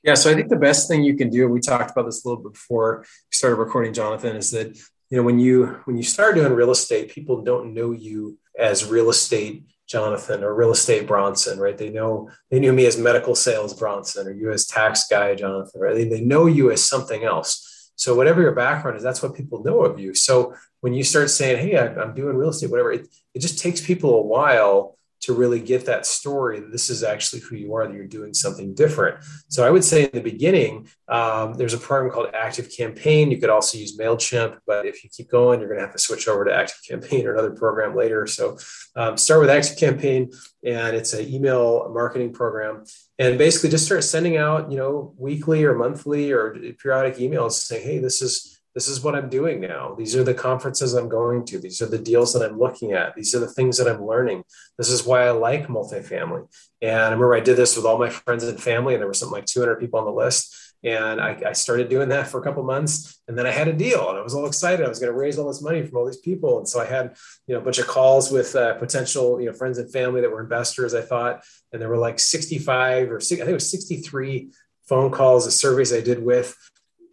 yeah 0.03 0.13
so 0.13 0.29
i 0.29 0.34
think 0.34 0.50
the 0.50 0.55
best 0.55 0.88
thing 0.88 1.03
you 1.03 1.15
can 1.15 1.29
do 1.29 1.48
we 1.48 1.60
talked 1.60 1.91
about 1.91 2.05
this 2.05 2.24
a 2.24 2.27
little 2.27 2.44
bit 2.44 2.53
before 2.53 3.00
we 3.01 3.32
started 3.32 3.55
recording 3.55 3.94
jonathan 3.94 4.36
is 4.36 4.51
that 4.51 4.75
you 5.10 5.17
know 5.17 5.24
when 5.24 5.39
you 5.39 5.67
when 5.86 5.98
you 5.98 6.03
start 6.03 6.36
doing 6.36 6.51
real 6.53 6.72
estate 6.72 7.10
people 7.10 7.41
don't 7.41 7.74
know 7.74 7.91
you 7.91 8.38
as 8.58 8.86
real 8.86 9.10
estate 9.10 9.63
jonathan 9.88 10.44
or 10.44 10.56
real 10.56 10.72
estate 10.72 11.08
bronson 11.08 11.60
right? 11.60 11.77
They 11.77 11.89
know 11.89 12.30
they 12.50 12.60
knew 12.60 12.74
me 12.74 12.86
as 12.86 12.98
medical 12.98 13.36
sales 13.36 13.74
bronson 13.74 14.27
or 14.27 14.32
you 14.32 14.51
as 14.51 14.65
tax 14.65 15.08
guy 15.08 15.36
jonathan 15.36 15.82
right? 15.82 15.96
They, 15.96 16.08
they 16.08 16.22
know 16.22 16.48
you 16.48 16.72
as 16.72 16.84
something 16.84 17.24
else. 17.24 17.92
So 17.96 18.13
whatever 18.15 18.42
your 18.42 18.56
background 18.56 18.98
is 18.98 19.04
that's 19.04 19.22
what 19.24 19.36
people 19.36 19.63
know 19.63 19.82
of 19.82 20.00
you. 20.00 20.13
So 20.13 20.54
when 20.82 20.94
you 20.94 21.04
start 21.04 21.30
saying, 21.30 21.65
Hey, 21.65 21.77
I'm 21.77 22.13
doing 22.13 22.36
real 22.36 22.50
estate, 22.50 22.70
whatever, 22.70 22.92
it, 22.92 23.08
it 23.34 23.39
just 23.39 23.60
takes 23.60 23.82
people 23.82 24.15
a 24.15 24.22
while 24.22 24.98
to 25.25 25.34
really 25.34 25.60
get 25.60 25.86
that 25.86 26.05
story 26.05 26.62
this 26.72 26.89
is 26.89 27.03
actually 27.03 27.41
who 27.41 27.55
you 27.55 27.74
are, 27.74 27.88
that 27.88 27.94
you're 27.94 28.05
doing 28.05 28.34
something 28.34 28.74
different. 28.74 29.17
So 29.50 29.65
I 29.65 29.70
would 29.70 29.84
say 29.84 30.03
in 30.03 30.10
the 30.13 30.22
beginning, 30.22 30.88
um, 31.08 31.53
there's 31.53 31.74
a 31.74 31.77
program 31.77 32.12
called 32.12 32.29
Active 32.34 32.70
Campaign. 32.75 33.32
You 33.32 33.38
could 33.38 33.50
also 33.50 33.77
use 33.77 33.98
MailChimp, 33.98 34.60
but 34.65 34.86
if 34.86 35.03
you 35.03 35.10
keep 35.10 35.29
going, 35.29 35.60
you're 35.60 35.70
going 35.70 35.79
to 35.79 35.86
have 35.86 35.96
to 35.96 36.00
switch 36.00 36.27
over 36.27 36.46
to 36.46 36.53
Active 36.53 36.79
Campaign 36.88 37.27
or 37.27 37.34
another 37.34 37.51
program 37.51 37.96
later. 37.96 38.27
So 38.27 38.58
um, 38.96 39.17
start 39.17 39.41
with 39.41 39.50
Active 39.50 39.77
Campaign, 39.77 40.32
and 40.63 40.96
it's 40.96 41.13
an 41.13 41.27
email 41.27 41.89
marketing 41.94 42.34
program. 42.34 42.84
And 43.17 43.38
basically 43.38 43.70
just 43.70 43.86
start 43.86 44.03
sending 44.03 44.38
out, 44.38 44.70
you 44.72 44.77
know, 44.77 45.13
weekly 45.17 45.63
or 45.63 45.75
monthly 45.75 46.32
or 46.32 46.55
periodic 46.82 47.15
emails 47.17 47.53
saying, 47.53 47.86
hey, 47.86 48.00
this 48.00 48.22
is 48.22 48.55
this 48.75 48.89
is 48.89 49.01
what 49.01 49.15
I'm 49.15 49.29
doing 49.29 49.62
now. 49.62 49.96
These 49.98 50.17
are 50.17 50.24
the 50.24 50.34
conferences 50.34 50.94
I'm 50.94 51.08
going 51.08 51.46
to. 51.46 51.60
These 51.60 51.82
are 51.82 51.86
the 51.86 51.98
deals 51.98 52.34
that 52.34 52.44
I'm 52.44 52.60
looking 52.60 52.91
at. 52.91 53.15
These 53.15 53.34
are 53.34 53.39
the 53.39 53.48
things 53.48 53.77
that 53.77 53.88
I'm 53.88 54.05
learning. 54.05 54.44
This 54.77 54.89
is 54.89 55.05
why 55.05 55.25
I 55.25 55.32
like 55.32 55.67
multifamily. 55.67 56.46
And 56.82 57.00
I 57.00 57.05
remember 57.05 57.34
I 57.34 57.39
did 57.39 57.55
this 57.55 57.77
with 57.77 57.86
all 57.86 57.98
my 57.98 58.10
friends 58.10 58.44
and 58.44 58.62
family, 58.62 58.94
and 58.94 59.01
there 59.01 59.08
were 59.08 59.13
something 59.13 59.34
like 59.34 59.46
200 59.46 59.77
people 59.77 60.00
on 60.00 60.05
the 60.05 60.12
list. 60.12 60.53
And 60.84 61.22
I, 61.22 61.41
I 61.48 61.53
started 61.53 61.89
doing 61.89 62.10
that 62.10 62.27
for 62.27 62.39
a 62.39 62.44
couple 62.44 62.62
months, 62.63 63.20
and 63.27 63.36
then 63.36 63.48
I 63.48 63.51
had 63.51 63.70
a 63.70 63.74
deal, 63.74 64.10
and 64.10 64.20
I 64.20 64.22
was 64.22 64.36
all 64.36 64.46
excited. 64.46 64.86
I 64.86 64.89
was 64.89 65.00
going 65.00 65.12
to 65.12 65.17
raise 65.17 65.39
all 65.39 65.48
this 65.48 65.63
money 65.63 65.82
from 65.82 65.98
all 65.98 66.05
these 66.05 66.17
people, 66.17 66.60
and 66.60 66.70
so 66.70 66.79
I 66.79 66.86
had 66.86 67.15
you 67.48 67.55
know 67.55 67.62
a 67.62 67.63
bunch 67.63 67.79
of 67.79 67.88
calls 67.88 68.29
with 68.29 68.55
uh, 68.55 68.75
potential 68.75 69.39
you 69.39 69.48
know 69.48 69.53
friends 69.53 69.79
and 69.79 69.91
family 69.91 70.22
that 70.22 70.29
were 70.29 70.41
investors. 70.41 70.94
I 70.94 71.01
thought, 71.01 71.44
and 71.72 71.82
there 71.82 71.89
were 71.89 71.98
like 71.98 72.20
65 72.20 73.10
or 73.10 73.17
I 73.17 73.20
think 73.20 73.41
it 73.41 73.51
was 73.51 73.72
63 73.72 74.51
phone 74.88 75.12
calls, 75.12 75.46
the 75.46 75.51
surveys 75.51 75.91
I 75.91 76.01
did 76.01 76.24
with 76.24 76.55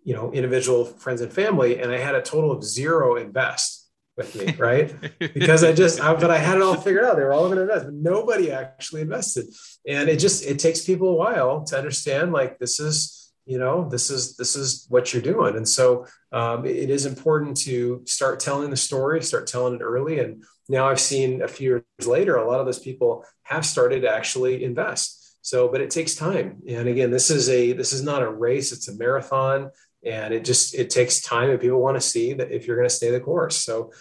you 0.04 0.14
know 0.14 0.32
individual 0.32 0.84
friends 0.84 1.20
and 1.20 1.32
family 1.32 1.80
and 1.80 1.92
i 1.92 1.98
had 1.98 2.14
a 2.14 2.22
total 2.22 2.50
of 2.50 2.64
zero 2.64 3.16
invest 3.16 3.82
with 4.16 4.34
me 4.36 4.54
right? 4.58 4.94
Because 5.18 5.64
i 5.64 5.72
just 5.72 6.00
I, 6.00 6.14
but 6.14 6.30
i 6.30 6.38
had 6.38 6.56
it 6.56 6.62
all 6.62 6.76
figured 6.76 7.04
out. 7.04 7.16
They 7.16 7.22
were 7.22 7.32
all 7.32 7.46
going 7.46 7.56
to 7.56 7.62
invest 7.62 7.86
but 7.86 7.94
nobody 7.94 8.50
actually 8.50 9.02
invested. 9.02 9.46
And 9.86 10.08
it 10.08 10.18
just 10.18 10.44
it 10.44 10.58
takes 10.58 10.84
people 10.84 11.08
a 11.10 11.14
while 11.14 11.64
to 11.64 11.78
understand 11.78 12.32
like 12.32 12.58
this 12.58 12.80
is 12.80 13.32
you 13.44 13.58
know 13.58 13.88
this 13.88 14.10
is 14.10 14.36
this 14.36 14.54
is 14.56 14.86
what 14.88 15.12
you're 15.12 15.22
doing. 15.22 15.56
And 15.56 15.68
so 15.68 16.06
um, 16.32 16.64
it 16.64 16.90
is 16.90 17.06
important 17.06 17.56
to 17.58 18.02
start 18.06 18.40
telling 18.40 18.70
the 18.70 18.76
story 18.76 19.22
start 19.22 19.46
telling 19.46 19.74
it 19.74 19.82
early. 19.82 20.20
And 20.20 20.44
now 20.68 20.88
i've 20.88 21.00
seen 21.00 21.42
a 21.42 21.48
few 21.48 21.82
years 22.00 22.06
later 22.06 22.36
a 22.36 22.48
lot 22.48 22.60
of 22.60 22.66
those 22.66 22.78
people 22.78 23.24
have 23.42 23.66
started 23.66 24.02
to 24.02 24.14
actually 24.14 24.64
invest. 24.64 25.36
So 25.42 25.68
but 25.68 25.80
it 25.80 25.90
takes 25.90 26.14
time. 26.14 26.62
And 26.68 26.88
again 26.88 27.10
this 27.10 27.30
is 27.30 27.48
a 27.48 27.72
this 27.72 27.92
is 27.92 28.02
not 28.02 28.22
a 28.22 28.30
race. 28.30 28.72
It's 28.72 28.88
a 28.88 28.96
marathon 28.96 29.70
and 30.04 30.34
it 30.34 30.44
just 30.44 30.74
it 30.74 30.90
takes 30.90 31.20
time 31.20 31.50
and 31.50 31.60
people 31.60 31.80
want 31.80 31.96
to 31.96 32.00
see 32.00 32.32
that 32.34 32.50
if 32.50 32.66
you're 32.66 32.76
going 32.76 32.88
to 32.88 32.94
stay 32.94 33.10
the 33.10 33.20
course. 33.20 33.56
So 33.56 33.92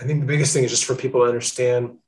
i 0.00 0.04
think 0.04 0.20
the 0.20 0.26
biggest 0.26 0.52
thing 0.52 0.64
is 0.64 0.70
just 0.70 0.84
for 0.84 0.94
people 0.94 1.20
to 1.20 1.26
understand 1.26 1.98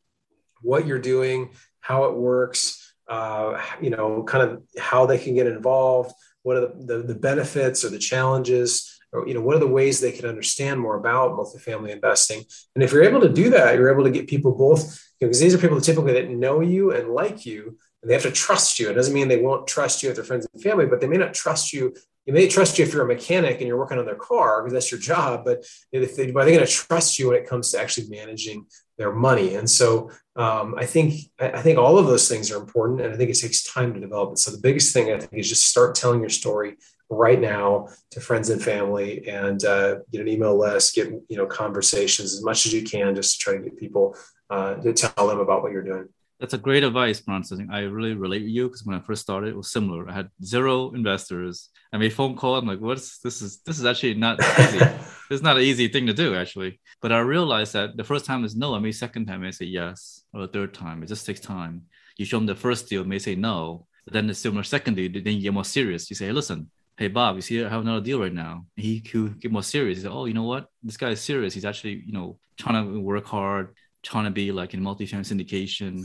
what 0.63 0.87
you're 0.87 0.99
doing 0.99 1.51
how 1.81 2.05
it 2.05 2.15
works 2.15 2.95
uh, 3.09 3.61
you 3.81 3.91
know 3.91 4.23
kind 4.23 4.49
of 4.49 4.63
how 4.79 5.05
they 5.07 5.19
can 5.19 5.35
get 5.35 5.47
involved 5.47 6.13
what 6.43 6.57
are 6.57 6.61
the, 6.61 6.97
the, 6.97 7.03
the 7.03 7.15
benefits 7.15 7.85
or 7.85 7.91
the 7.91 7.99
challenges 7.99 9.01
or 9.13 9.29
you 9.29 9.35
know 9.35 9.41
what 9.41 9.57
are 9.57 9.61
the 9.61 9.67
ways 9.67 10.01
they 10.01 10.13
can 10.13 10.27
understand 10.27 10.81
more 10.81 10.97
about 10.97 11.33
multifamily 11.33 11.91
investing. 11.91 12.43
And 12.75 12.83
if 12.83 12.93
you're 12.93 13.05
able 13.05 13.21
to 13.21 13.29
do 13.29 13.51
that 13.51 13.77
you're 13.77 13.93
able 13.93 14.05
to 14.05 14.11
get 14.11 14.27
people 14.27 14.53
both 14.53 15.01
because 15.21 15.41
you 15.41 15.47
know, 15.47 15.51
these 15.51 15.55
are 15.55 15.63
people 15.63 15.81
typically 15.81 16.15
that 16.15 16.31
know 16.31 16.61
you 16.61 16.93
and 16.93 17.11
like 17.11 17.47
you 17.47 17.79
and 18.03 18.11
they 18.11 18.15
have 18.15 18.23
to 18.25 18.33
trust 18.33 18.79
you. 18.79 18.91
It 18.91 18.95
doesn't 18.95 19.15
mean 19.15 19.29
they 19.29 19.41
won't 19.41 19.67
trust 19.67 20.03
you 20.03 20.09
with 20.09 20.17
their 20.17 20.25
friends 20.25 20.47
and 20.53 20.63
family 20.63 20.87
but 20.87 21.01
they 21.01 21.07
may 21.07 21.17
not 21.17 21.35
trust 21.35 21.73
you 21.73 21.95
they 22.27 22.33
may 22.33 22.49
trust 22.49 22.79
you 22.79 22.85
if 22.85 22.93
you're 22.93 23.05
a 23.05 23.09
mechanic 23.09 23.59
and 23.59 23.69
you're 23.69 23.79
working 23.79 23.99
on 23.99 24.07
their 24.07 24.15
car 24.15 24.63
because 24.63 24.73
that's 24.73 24.91
your 24.91 25.01
job. 25.01 25.45
But 25.45 25.65
if 25.93 26.17
they, 26.17 26.31
are 26.31 26.45
they 26.45 26.55
going 26.55 26.67
to 26.67 26.67
trust 26.67 27.19
you 27.19 27.29
when 27.29 27.37
it 27.37 27.49
comes 27.49 27.71
to 27.71 27.81
actually 27.81 28.09
managing 28.09 28.67
their 28.97 29.13
money? 29.13 29.57
And 29.57 29.69
so 29.69 30.11
um, 30.37 30.75
I 30.79 30.87
think 30.87 31.15
I 31.39 31.61
think 31.61 31.79
all 31.79 31.99
of 31.99 32.07
those 32.07 32.29
things 32.29 32.51
are 32.51 32.61
important, 32.61 33.01
and 33.03 33.13
I 33.13 33.17
think 33.17 33.31
it 33.31 33.39
takes 33.39 33.63
time 33.63 33.93
to 33.95 34.01
develop 34.01 34.33
it. 34.33 34.39
So 34.39 34.51
the 34.51 34.61
biggest 34.61 34.95
thing 34.95 35.13
I 35.13 35.19
think 35.19 35.33
is 35.35 35.49
just 35.49 35.69
start 35.69 35.95
telling 35.95 36.21
your 36.21 36.31
story 36.31 36.77
right 37.11 37.41
now 37.41 37.89
to 38.13 38.21
friends 38.21 38.49
and 38.49 38.63
family, 38.63 39.29
and 39.29 39.63
uh, 39.65 39.97
get 40.11 40.23
an 40.23 40.29
email 40.29 40.59
list, 40.59 40.95
get 40.95 41.09
you 41.29 41.37
know 41.37 41.47
conversations 41.47 42.33
as 42.33 42.43
much 42.43 42.65
as 42.65 42.73
you 42.73 42.83
can, 42.83 43.15
just 43.15 43.39
to 43.39 43.45
try 43.45 43.57
to 43.57 43.63
get 43.63 43.77
people 43.77 44.17
uh, 44.49 44.75
to 44.77 44.93
tell 44.93 45.29
them 45.29 45.41
about 45.41 45.63
what 45.63 45.73
you're 45.73 45.83
doing 45.83 46.09
that's 46.45 46.53
a 46.53 46.59
great 46.59 46.85
advice, 46.85 47.23
Bronson. 47.23 47.71
I 47.73 47.81
really 47.81 48.13
relate 48.13 48.43
with 48.43 48.51
you 48.51 48.69
because 48.69 48.85
when 48.85 48.95
I 48.95 49.01
first 49.01 49.23
started, 49.23 49.49
it 49.49 49.57
was 49.57 49.73
similar. 49.73 50.07
I 50.11 50.13
had 50.13 50.29
zero 50.45 50.93
investors. 50.93 51.71
I 51.91 51.97
made 51.97 52.13
a 52.13 52.15
phone 52.15 52.37
call. 52.37 52.57
I'm 52.57 52.67
like, 52.67 52.83
what's 52.83 53.19
this 53.21 53.41
is 53.41 53.63
this 53.63 53.79
is 53.79 53.87
actually 53.87 54.13
not 54.13 54.39
easy. 54.61 54.79
it's 55.31 55.43
not 55.43 55.57
an 55.57 55.63
easy 55.63 55.89
thing 55.89 56.07
to 56.07 56.13
do, 56.13 56.35
actually. 56.35 56.81
But 57.01 57.13
I 57.13 57.21
realized 57.21 57.73
that 57.73 57.97
the 57.97 58.05
first 58.05 58.27
time 58.27 58.45
is 58.45 58.55
no. 58.55 58.75
I 58.75 58.79
mean, 58.79 58.93
second 58.93 59.25
time 59.25 59.43
I 59.43 59.53
say 59.53 59.65
yes, 59.65 60.23
or 60.35 60.43
the 60.43 60.49
third 60.49 60.75
time. 60.75 61.03
It 61.03 61.07
just 61.07 61.25
takes 61.25 61.41
time. 61.41 61.85
You 62.19 62.27
show 62.27 62.37
them 62.37 62.45
the 62.45 62.55
first 62.55 62.91
deal, 62.91 63.05
may 63.05 63.19
say 63.19 63.37
no. 63.37 63.87
But 64.05 64.13
then 64.13 64.27
the 64.27 64.35
similar 64.35 64.65
second 64.65 64.97
deal, 64.97 65.11
then 65.11 65.37
you 65.37 65.41
get 65.41 65.55
more 65.55 65.65
serious. 65.65 66.11
You 66.11 66.17
say, 66.17 66.27
hey, 66.27 66.33
listen, 66.33 66.71
hey 66.99 67.09
Bob, 67.09 67.37
you 67.37 67.43
see 67.43 67.65
I 67.65 67.71
have 67.71 67.81
another 67.81 68.05
deal 68.05 68.21
right 68.21 68.35
now. 68.35 68.67
He 68.77 69.01
could 69.01 69.41
get 69.41 69.51
more 69.51 69.63
serious. 69.63 69.97
He 69.97 70.03
said, 70.03 70.13
oh, 70.13 70.27
you 70.27 70.35
know 70.35 70.43
what? 70.43 70.67
This 70.83 70.99
guy 70.99 71.09
is 71.09 71.23
serious. 71.23 71.55
He's 71.55 71.65
actually, 71.65 72.03
you 72.05 72.13
know, 72.13 72.39
trying 72.59 72.85
to 72.85 73.01
work 73.01 73.25
hard, 73.25 73.75
trying 74.03 74.27
to 74.27 74.31
be 74.31 74.53
like 74.53 74.75
in 74.75 74.83
multi-family 74.83 75.25
syndication 75.25 76.05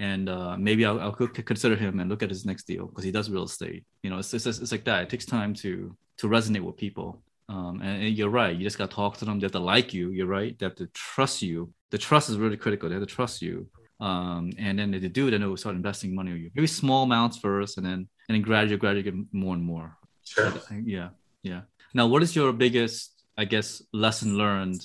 and 0.00 0.30
uh, 0.30 0.56
maybe 0.56 0.86
I'll, 0.86 0.98
I'll 0.98 1.12
consider 1.12 1.76
him 1.76 2.00
and 2.00 2.08
look 2.08 2.22
at 2.22 2.30
his 2.30 2.46
next 2.46 2.64
deal 2.64 2.86
because 2.86 3.04
he 3.04 3.12
does 3.12 3.28
real 3.28 3.44
estate. 3.44 3.84
You 4.02 4.08
know, 4.08 4.18
it's, 4.18 4.32
it's, 4.32 4.46
it's 4.46 4.72
like 4.72 4.84
that. 4.84 5.02
It 5.02 5.10
takes 5.10 5.26
time 5.26 5.52
to 5.56 5.94
to 6.18 6.26
resonate 6.26 6.62
with 6.62 6.76
people. 6.78 7.22
Um, 7.50 7.80
and, 7.82 8.04
and, 8.04 8.16
you're 8.16 8.30
right. 8.30 8.56
You 8.56 8.64
just 8.64 8.78
got 8.78 8.90
to 8.90 8.96
talk 8.96 9.16
to 9.18 9.24
them. 9.24 9.38
They 9.38 9.44
have 9.44 9.52
to 9.52 9.58
like 9.58 9.92
you. 9.92 10.10
You're 10.10 10.26
right. 10.26 10.58
They 10.58 10.66
have 10.66 10.76
to 10.76 10.86
trust 10.94 11.42
you. 11.42 11.72
The 11.90 11.98
trust 11.98 12.30
is 12.30 12.36
really 12.38 12.56
critical. 12.56 12.88
They 12.88 12.94
have 12.94 13.06
to 13.06 13.14
trust 13.14 13.42
you. 13.42 13.66
Um, 14.00 14.52
and 14.56 14.78
then 14.78 14.94
if 14.94 15.02
they 15.02 15.08
do, 15.08 15.30
then 15.30 15.40
they 15.40 15.46
will 15.46 15.56
start 15.56 15.76
investing 15.76 16.14
money 16.14 16.32
with 16.32 16.40
you. 16.42 16.50
Maybe 16.54 16.66
small 16.66 17.02
amounts 17.02 17.36
first, 17.36 17.76
and 17.76 17.84
then 17.84 18.08
and 18.28 18.34
then 18.34 18.42
gradually, 18.42 18.78
gradually 18.78 19.02
get 19.02 19.14
more 19.32 19.54
and 19.54 19.64
more. 19.64 19.98
Sure. 20.24 20.52
Yeah, 20.84 21.10
yeah. 21.42 21.62
Now, 21.92 22.06
what 22.06 22.22
is 22.22 22.34
your 22.34 22.52
biggest, 22.52 23.24
I 23.36 23.44
guess, 23.44 23.82
lesson 23.92 24.38
learned 24.38 24.82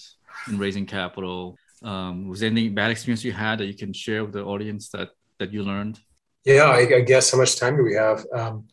in 0.47 0.57
raising 0.57 0.85
capital 0.85 1.57
um, 1.85 2.27
was 2.27 2.39
there 2.39 2.49
any 2.49 2.67
bad 2.69 2.91
experience 2.91 3.23
you 3.23 3.31
had 3.31 3.59
that 3.59 3.67
you 3.67 3.75
can 3.75 3.93
share 3.93 4.23
with 4.25 4.33
the 4.33 4.43
audience 4.43 4.89
that 4.89 5.09
that 5.39 5.53
you 5.53 5.63
learned? 5.63 5.99
Yeah, 6.43 6.65
I, 6.65 6.97
I 6.97 7.01
guess 7.01 7.31
how 7.31 7.37
much 7.37 7.57
time 7.57 7.77
do 7.77 7.83
we 7.83 7.95
have? 7.95 8.25
Um, 8.33 8.67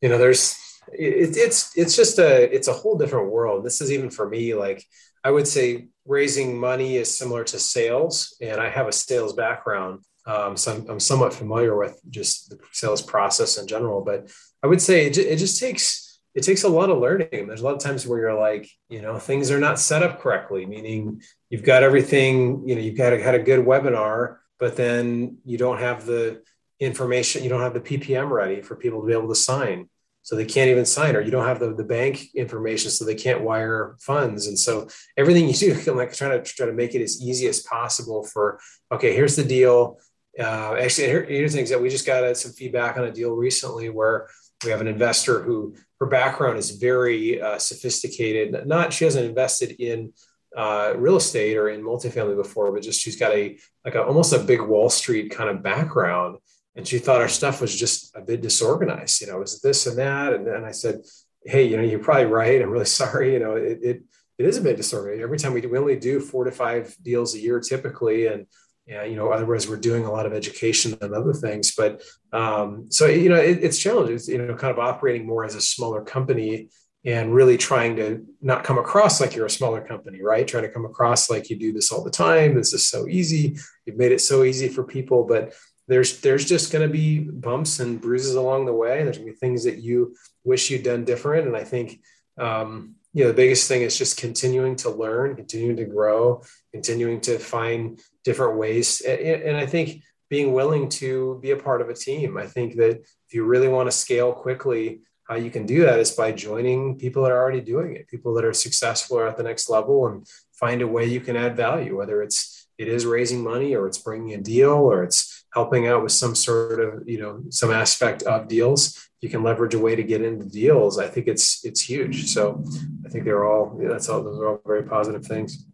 you 0.00 0.08
know, 0.08 0.18
there's 0.18 0.56
it, 0.92 1.36
it's 1.36 1.76
it's 1.76 1.96
just 1.96 2.18
a 2.18 2.54
it's 2.54 2.68
a 2.68 2.72
whole 2.72 2.96
different 2.96 3.30
world. 3.30 3.64
This 3.64 3.80
is 3.80 3.90
even 3.90 4.10
for 4.10 4.28
me. 4.28 4.54
Like 4.54 4.84
I 5.24 5.30
would 5.30 5.48
say, 5.48 5.88
raising 6.04 6.58
money 6.58 6.96
is 6.96 7.16
similar 7.16 7.44
to 7.44 7.58
sales, 7.58 8.36
and 8.40 8.60
I 8.60 8.68
have 8.68 8.86
a 8.86 8.92
sales 8.92 9.32
background, 9.32 10.00
um, 10.26 10.56
so 10.56 10.74
I'm, 10.74 10.90
I'm 10.90 11.00
somewhat 11.00 11.32
familiar 11.32 11.76
with 11.76 11.98
just 12.10 12.50
the 12.50 12.58
sales 12.72 13.02
process 13.02 13.56
in 13.56 13.66
general. 13.66 14.02
But 14.02 14.30
I 14.62 14.66
would 14.66 14.82
say 14.82 15.06
it, 15.06 15.16
it 15.16 15.38
just 15.38 15.58
takes 15.58 16.07
it 16.38 16.44
takes 16.44 16.62
a 16.62 16.68
lot 16.68 16.88
of 16.88 16.98
learning. 16.98 17.48
There's 17.48 17.62
a 17.62 17.64
lot 17.64 17.74
of 17.74 17.80
times 17.80 18.06
where 18.06 18.20
you're 18.20 18.38
like, 18.38 18.70
you 18.88 19.02
know, 19.02 19.18
things 19.18 19.50
are 19.50 19.58
not 19.58 19.80
set 19.80 20.04
up 20.04 20.20
correctly, 20.20 20.66
meaning 20.66 21.20
you've 21.50 21.64
got 21.64 21.82
everything, 21.82 22.62
you 22.64 22.76
know, 22.76 22.80
you've 22.80 22.96
got 22.96 23.12
a, 23.12 23.20
had 23.20 23.34
a 23.34 23.40
good 23.40 23.66
webinar, 23.66 24.36
but 24.60 24.76
then 24.76 25.38
you 25.44 25.58
don't 25.58 25.80
have 25.80 26.06
the 26.06 26.40
information, 26.78 27.42
you 27.42 27.48
don't 27.48 27.60
have 27.60 27.74
the 27.74 27.80
PPM 27.80 28.30
ready 28.30 28.62
for 28.62 28.76
people 28.76 29.00
to 29.00 29.06
be 29.08 29.14
able 29.14 29.26
to 29.26 29.34
sign. 29.34 29.88
So 30.22 30.36
they 30.36 30.44
can't 30.44 30.70
even 30.70 30.86
sign, 30.86 31.16
or 31.16 31.22
you 31.22 31.32
don't 31.32 31.46
have 31.46 31.58
the, 31.58 31.74
the 31.74 31.82
bank 31.82 32.26
information, 32.36 32.92
so 32.92 33.04
they 33.04 33.16
can't 33.16 33.40
wire 33.40 33.96
funds. 33.98 34.46
And 34.46 34.56
so 34.56 34.86
everything 35.16 35.48
you 35.48 35.54
do, 35.54 35.76
I'm 35.90 35.96
like 35.96 36.12
trying 36.12 36.40
to 36.40 36.52
try 36.52 36.66
to 36.66 36.72
make 36.72 36.94
it 36.94 37.02
as 37.02 37.20
easy 37.20 37.48
as 37.48 37.62
possible 37.62 38.22
for, 38.22 38.60
okay, 38.92 39.12
here's 39.12 39.34
the 39.34 39.42
deal. 39.42 39.98
Uh, 40.38 40.76
actually, 40.78 41.08
here, 41.08 41.24
here's 41.24 41.52
things 41.52 41.70
that 41.70 41.82
we 41.82 41.88
just 41.88 42.06
got 42.06 42.36
some 42.36 42.52
feedback 42.52 42.96
on 42.96 43.02
a 43.02 43.10
deal 43.10 43.32
recently 43.32 43.88
where 43.88 44.28
we 44.64 44.70
have 44.70 44.80
an 44.80 44.88
investor 44.88 45.42
who 45.42 45.74
her 46.00 46.06
background 46.06 46.58
is 46.58 46.72
very 46.72 47.40
uh, 47.40 47.58
sophisticated. 47.58 48.66
Not 48.66 48.92
she 48.92 49.04
hasn't 49.04 49.26
invested 49.26 49.72
in 49.80 50.12
uh, 50.56 50.94
real 50.96 51.16
estate 51.16 51.56
or 51.56 51.68
in 51.68 51.82
multifamily 51.82 52.36
before, 52.36 52.72
but 52.72 52.82
just 52.82 53.00
she's 53.00 53.16
got 53.16 53.32
a 53.32 53.58
like 53.84 53.94
a, 53.94 54.02
almost 54.02 54.32
a 54.32 54.38
big 54.38 54.60
Wall 54.60 54.90
Street 54.90 55.30
kind 55.30 55.50
of 55.50 55.62
background, 55.62 56.38
and 56.74 56.86
she 56.86 56.98
thought 56.98 57.20
our 57.20 57.28
stuff 57.28 57.60
was 57.60 57.74
just 57.74 58.16
a 58.16 58.20
bit 58.20 58.40
disorganized. 58.40 59.20
You 59.20 59.28
know, 59.28 59.36
it 59.36 59.40
was 59.40 59.60
this 59.60 59.86
and 59.86 59.98
that, 59.98 60.32
and 60.32 60.46
then 60.46 60.64
I 60.64 60.72
said, 60.72 61.02
"Hey, 61.44 61.64
you 61.64 61.76
know, 61.76 61.82
you're 61.82 61.98
probably 61.98 62.26
right. 62.26 62.60
I'm 62.60 62.70
really 62.70 62.84
sorry. 63.02 63.32
You 63.32 63.40
know, 63.40 63.56
it 63.56 63.78
it, 63.82 64.02
it 64.38 64.46
is 64.46 64.56
a 64.56 64.62
bit 64.62 64.76
disorganized. 64.76 65.22
Every 65.22 65.38
time 65.38 65.52
we 65.52 65.60
do, 65.60 65.68
we 65.68 65.78
only 65.78 65.96
do 65.96 66.20
four 66.20 66.44
to 66.44 66.52
five 66.52 66.96
deals 67.02 67.34
a 67.34 67.40
year 67.40 67.60
typically, 67.60 68.26
and 68.26 68.46
yeah, 68.88 69.04
you 69.04 69.16
know, 69.16 69.30
otherwise 69.30 69.68
we're 69.68 69.76
doing 69.76 70.06
a 70.06 70.10
lot 70.10 70.24
of 70.24 70.32
education 70.32 70.96
and 71.02 71.14
other 71.14 71.34
things. 71.34 71.74
But 71.76 72.02
um, 72.32 72.86
so 72.90 73.06
you 73.06 73.28
know, 73.28 73.36
it, 73.36 73.62
it's 73.62 73.78
challenging. 73.78 74.16
It's, 74.16 74.28
you 74.28 74.38
know, 74.38 74.54
kind 74.54 74.72
of 74.72 74.78
operating 74.78 75.26
more 75.26 75.44
as 75.44 75.54
a 75.54 75.60
smaller 75.60 76.02
company 76.02 76.70
and 77.04 77.34
really 77.34 77.58
trying 77.58 77.96
to 77.96 78.26
not 78.40 78.64
come 78.64 78.78
across 78.78 79.20
like 79.20 79.36
you're 79.36 79.46
a 79.46 79.50
smaller 79.50 79.82
company, 79.82 80.22
right? 80.22 80.48
Trying 80.48 80.64
to 80.64 80.70
come 80.70 80.86
across 80.86 81.30
like 81.30 81.50
you 81.50 81.56
do 81.56 81.72
this 81.72 81.92
all 81.92 82.02
the 82.02 82.10
time. 82.10 82.54
This 82.54 82.72
is 82.72 82.86
so 82.86 83.06
easy. 83.06 83.58
You've 83.84 83.98
made 83.98 84.12
it 84.12 84.20
so 84.20 84.42
easy 84.42 84.68
for 84.68 84.82
people, 84.84 85.24
but 85.24 85.52
there's 85.86 86.20
there's 86.22 86.46
just 86.46 86.72
going 86.72 86.86
to 86.86 86.92
be 86.92 87.18
bumps 87.18 87.80
and 87.80 88.00
bruises 88.00 88.36
along 88.36 88.64
the 88.64 88.72
way. 88.72 89.04
There's 89.04 89.18
going 89.18 89.28
to 89.28 89.34
be 89.34 89.38
things 89.38 89.64
that 89.64 89.78
you 89.78 90.16
wish 90.44 90.70
you'd 90.70 90.82
done 90.82 91.04
different. 91.04 91.46
And 91.46 91.56
I 91.56 91.64
think 91.64 92.00
um, 92.38 92.94
you 93.12 93.24
know 93.24 93.28
the 93.28 93.36
biggest 93.36 93.68
thing 93.68 93.82
is 93.82 93.98
just 93.98 94.16
continuing 94.16 94.76
to 94.76 94.90
learn 94.90 95.36
continuing 95.36 95.76
to 95.76 95.84
grow 95.84 96.42
continuing 96.72 97.20
to 97.22 97.38
find 97.38 98.00
different 98.24 98.58
ways. 98.58 99.00
And, 99.00 99.20
and 99.20 99.56
i 99.56 99.66
think 99.66 100.02
being 100.28 100.52
willing 100.52 100.88
to 100.90 101.38
be 101.40 101.52
a 101.52 101.56
part 101.56 101.80
of 101.80 101.88
a 101.88 101.94
team 101.94 102.36
i 102.36 102.46
think 102.46 102.76
that 102.76 103.00
if 103.00 103.34
you 103.34 103.44
really 103.44 103.68
want 103.68 103.88
to 103.88 103.92
scale 103.92 104.32
quickly 104.32 105.00
how 105.24 105.34
you 105.34 105.50
can 105.50 105.66
do 105.66 105.84
that 105.84 105.98
is 105.98 106.12
by 106.12 106.32
joining 106.32 106.96
people 106.96 107.22
that 107.22 107.32
are 107.32 107.40
already 107.40 107.60
doing 107.60 107.96
it 107.96 108.08
people 108.08 108.34
that 108.34 108.44
are 108.44 108.52
successful 108.52 109.18
or 109.18 109.26
at 109.26 109.36
the 109.36 109.42
next 109.42 109.68
level 109.70 110.06
and 110.06 110.26
find 110.52 110.82
a 110.82 110.86
way 110.86 111.04
you 111.04 111.20
can 111.20 111.36
add 111.36 111.56
value 111.56 111.96
whether 111.96 112.22
it's 112.22 112.66
it 112.78 112.88
is 112.88 113.04
raising 113.04 113.42
money 113.42 113.74
or 113.74 113.86
it's 113.86 113.98
bringing 113.98 114.34
a 114.34 114.40
deal 114.40 114.72
or 114.72 115.02
it's 115.02 115.44
helping 115.52 115.88
out 115.88 116.02
with 116.02 116.12
some 116.12 116.34
sort 116.34 116.80
of 116.80 117.08
you 117.08 117.18
know 117.20 117.42
some 117.50 117.70
aspect 117.70 118.22
of 118.22 118.48
deals 118.48 119.08
you 119.20 119.28
can 119.28 119.42
leverage 119.42 119.74
a 119.74 119.78
way 119.78 119.96
to 119.96 120.02
get 120.02 120.22
into 120.22 120.46
deals. 120.46 120.98
I 120.98 121.08
think 121.08 121.26
it's 121.26 121.64
it's 121.64 121.80
huge. 121.80 122.28
So 122.28 122.62
i 123.04 123.08
think 123.08 123.24
they're 123.24 123.44
all 123.44 123.76
yeah, 123.80 123.88
that's 123.88 124.08
all 124.08 124.22
those 124.22 124.38
are 124.38 124.48
all 124.48 124.60
very 124.66 124.84
positive 124.84 125.24
things 125.24 125.64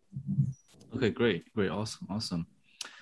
okay 0.94 1.11
great 1.11 1.52
great 1.54 1.70
awesome 1.70 2.07
awesome 2.11 2.46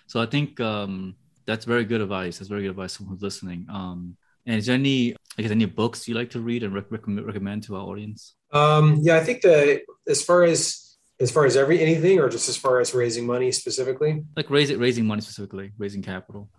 so 0.07 0.21
i 0.21 0.27
think 0.27 0.61
um 0.61 1.15
that's 1.47 1.65
very 1.65 1.85
good 1.85 2.01
advice 2.01 2.39
that's 2.39 2.49
very 2.49 2.63
good 2.63 2.71
advice 2.71 2.93
someone 2.93 3.15
who's 3.15 3.23
listening 3.23 3.67
um 3.71 4.17
and 4.47 4.57
is 4.57 4.67
there 4.67 4.75
any 4.75 5.15
I 5.39 5.43
guess 5.43 5.51
any 5.51 5.65
books 5.65 6.07
you 6.09 6.15
like 6.15 6.31
to 6.31 6.41
read 6.41 6.63
and 6.63 6.75
rec- 6.75 6.91
recommend 6.91 7.63
to 7.65 7.77
our 7.77 7.83
audience? 7.83 8.35
Um, 8.53 8.99
yeah, 9.01 9.17
I 9.17 9.21
think 9.21 9.43
that 9.43 9.83
as 10.09 10.23
far 10.23 10.43
as 10.43 10.97
as 11.21 11.31
far 11.31 11.47
as 11.47 11.57
every 11.57 11.81
anything, 11.81 12.19
or 12.19 12.29
just 12.29 12.49
as 12.49 12.57
far 12.57 12.81
as 12.81 12.95
raising 12.95 13.27
money 13.27 13.51
specifically, 13.53 14.25
like 14.37 14.51
raising 14.51 14.79
raising 14.79 15.07
money 15.07 15.23
specifically, 15.23 15.73
raising 15.79 16.03
capital. 16.03 16.51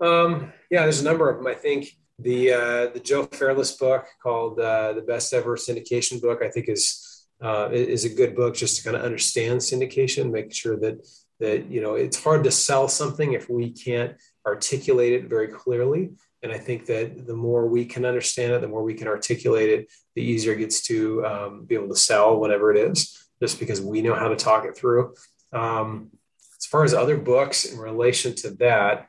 Um, 0.00 0.52
yeah, 0.70 0.82
there's 0.82 1.00
a 1.00 1.04
number 1.04 1.30
of 1.30 1.36
them. 1.36 1.46
I 1.46 1.54
think 1.54 1.88
the 2.18 2.52
uh, 2.52 2.86
the 2.88 3.00
Joe 3.00 3.24
Fairless 3.24 3.76
book 3.76 4.06
called 4.22 4.58
uh, 4.58 4.94
the 4.94 5.02
Best 5.02 5.32
Ever 5.32 5.56
Syndication 5.56 6.20
Book, 6.20 6.42
I 6.42 6.48
think 6.48 6.68
is 6.68 7.05
uh, 7.42 7.68
is 7.72 8.04
a 8.04 8.08
good 8.08 8.34
book 8.34 8.54
just 8.54 8.76
to 8.76 8.84
kind 8.84 8.96
of 8.96 9.02
understand 9.02 9.60
syndication, 9.60 10.30
make 10.30 10.52
sure 10.52 10.76
that 10.78 11.06
that 11.38 11.70
you 11.70 11.80
know 11.82 11.94
it's 11.94 12.22
hard 12.22 12.44
to 12.44 12.50
sell 12.50 12.88
something 12.88 13.32
if 13.32 13.50
we 13.50 13.70
can't 13.70 14.16
articulate 14.46 15.12
it 15.12 15.28
very 15.28 15.48
clearly. 15.48 16.10
And 16.42 16.52
I 16.52 16.58
think 16.58 16.86
that 16.86 17.26
the 17.26 17.34
more 17.34 17.66
we 17.66 17.84
can 17.84 18.04
understand 18.04 18.52
it, 18.52 18.60
the 18.60 18.68
more 18.68 18.82
we 18.82 18.94
can 18.94 19.08
articulate 19.08 19.68
it, 19.68 19.92
the 20.14 20.22
easier 20.22 20.52
it 20.52 20.58
gets 20.58 20.82
to 20.82 21.26
um, 21.26 21.64
be 21.64 21.74
able 21.74 21.88
to 21.88 21.96
sell 21.96 22.38
whatever 22.38 22.70
it 22.72 22.78
is, 22.78 23.28
just 23.42 23.58
because 23.58 23.80
we 23.80 24.02
know 24.02 24.14
how 24.14 24.28
to 24.28 24.36
talk 24.36 24.64
it 24.64 24.76
through. 24.76 25.14
Um, 25.52 26.10
as 26.58 26.66
far 26.66 26.84
as 26.84 26.94
other 26.94 27.16
books 27.16 27.64
in 27.64 27.78
relation 27.78 28.34
to 28.36 28.50
that, 28.56 29.08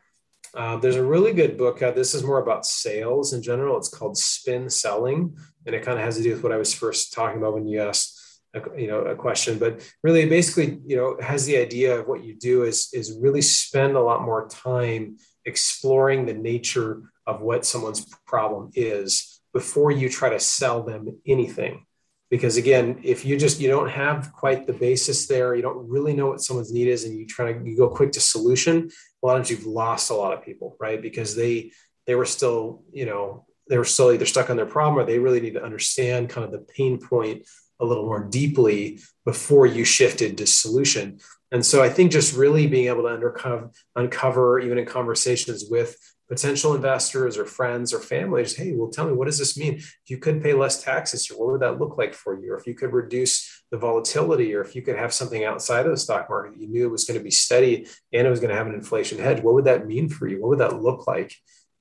uh, 0.53 0.77
there's 0.77 0.95
a 0.95 1.05
really 1.05 1.33
good 1.33 1.57
book. 1.57 1.81
Uh, 1.81 1.91
this 1.91 2.15
is 2.15 2.23
more 2.23 2.41
about 2.41 2.65
sales 2.65 3.33
in 3.33 3.41
general. 3.41 3.77
It's 3.77 3.89
called 3.89 4.17
Spin 4.17 4.69
Selling, 4.69 5.37
and 5.65 5.75
it 5.75 5.83
kind 5.83 5.99
of 5.99 6.05
has 6.05 6.17
to 6.17 6.23
do 6.23 6.31
with 6.33 6.43
what 6.43 6.51
I 6.51 6.57
was 6.57 6.73
first 6.73 7.13
talking 7.13 7.37
about 7.37 7.53
when 7.53 7.67
you 7.67 7.81
asked, 7.81 8.16
a, 8.53 8.61
you 8.79 8.87
know, 8.87 9.01
a 9.01 9.15
question. 9.15 9.57
But 9.57 9.87
really, 10.03 10.27
basically, 10.27 10.79
you 10.85 10.97
know, 10.97 11.17
has 11.21 11.45
the 11.45 11.57
idea 11.57 11.99
of 11.99 12.07
what 12.07 12.23
you 12.23 12.35
do 12.35 12.63
is 12.63 12.89
is 12.93 13.17
really 13.19 13.41
spend 13.41 13.95
a 13.95 14.01
lot 14.01 14.23
more 14.23 14.47
time 14.47 15.17
exploring 15.45 16.25
the 16.25 16.33
nature 16.33 17.01
of 17.25 17.41
what 17.41 17.65
someone's 17.65 18.05
problem 18.25 18.71
is 18.75 19.41
before 19.53 19.91
you 19.91 20.09
try 20.09 20.29
to 20.29 20.39
sell 20.39 20.83
them 20.83 21.19
anything 21.25 21.85
because 22.29 22.57
again 22.57 22.99
if 23.03 23.25
you 23.25 23.37
just 23.37 23.59
you 23.59 23.69
don't 23.69 23.89
have 23.89 24.31
quite 24.33 24.67
the 24.67 24.73
basis 24.73 25.27
there 25.27 25.55
you 25.55 25.61
don't 25.61 25.87
really 25.87 26.13
know 26.13 26.27
what 26.27 26.41
someone's 26.41 26.71
need 26.71 26.87
is 26.87 27.05
and 27.05 27.17
you 27.17 27.25
try 27.25 27.51
to 27.51 27.69
you 27.69 27.77
go 27.77 27.89
quick 27.89 28.11
to 28.11 28.19
solution 28.19 28.89
a 29.23 29.25
lot 29.25 29.33
of 29.33 29.39
times 29.39 29.49
you've 29.49 29.65
lost 29.65 30.09
a 30.09 30.13
lot 30.13 30.33
of 30.33 30.43
people 30.43 30.75
right 30.79 31.01
because 31.01 31.35
they 31.35 31.71
they 32.05 32.15
were 32.15 32.25
still 32.25 32.83
you 32.91 33.05
know 33.05 33.45
they 33.69 33.77
were 33.77 33.85
still 33.85 34.11
either 34.11 34.25
stuck 34.25 34.49
on 34.49 34.57
their 34.57 34.65
problem 34.65 34.97
or 34.97 35.05
they 35.05 35.19
really 35.19 35.41
need 35.41 35.53
to 35.53 35.63
understand 35.63 36.29
kind 36.29 36.45
of 36.45 36.51
the 36.51 36.59
pain 36.59 36.99
point 36.99 37.45
a 37.79 37.85
little 37.85 38.05
more 38.05 38.23
deeply 38.23 38.99
before 39.25 39.65
you 39.65 39.85
shifted 39.85 40.37
to 40.37 40.47
solution. 40.47 41.19
And 41.51 41.65
so 41.65 41.81
i 41.81 41.89
think 41.89 42.11
just 42.11 42.35
really 42.35 42.67
being 42.67 42.87
able 42.87 43.03
to 43.03 43.07
uncover 43.07 43.71
uncover 43.95 44.59
even 44.59 44.77
in 44.77 44.85
conversations 44.85 45.65
with 45.69 45.97
potential 46.27 46.75
investors 46.75 47.37
or 47.37 47.45
friends 47.45 47.93
or 47.93 47.99
families 47.99 48.53
hey 48.57 48.73
well 48.75 48.89
tell 48.89 49.05
me 49.05 49.13
what 49.13 49.27
does 49.27 49.39
this 49.39 49.57
mean? 49.57 49.75
If 49.75 50.03
you 50.07 50.17
could 50.17 50.43
pay 50.43 50.53
less 50.53 50.83
taxes 50.83 51.27
what 51.29 51.49
would 51.49 51.61
that 51.61 51.79
look 51.79 51.97
like 51.97 52.13
for 52.13 52.37
you? 52.37 52.51
Or 52.51 52.57
if 52.57 52.67
you 52.67 52.75
could 52.75 52.91
reduce 52.91 53.63
the 53.71 53.77
volatility 53.77 54.53
or 54.53 54.61
if 54.61 54.75
you 54.75 54.81
could 54.81 54.97
have 54.97 55.13
something 55.13 55.45
outside 55.45 55.85
of 55.85 55.91
the 55.91 55.97
stock 55.97 56.29
market 56.29 56.59
you 56.59 56.67
knew 56.67 56.85
it 56.85 56.91
was 56.91 57.05
going 57.05 57.17
to 57.17 57.23
be 57.23 57.31
steady 57.31 57.87
and 58.11 58.27
it 58.27 58.29
was 58.29 58.41
going 58.41 58.49
to 58.49 58.57
have 58.57 58.67
an 58.67 58.73
inflation 58.73 59.17
hedge 59.17 59.41
what 59.41 59.53
would 59.53 59.65
that 59.65 59.87
mean 59.87 60.09
for 60.09 60.27
you? 60.27 60.41
What 60.41 60.49
would 60.49 60.59
that 60.59 60.81
look 60.81 61.07
like 61.07 61.33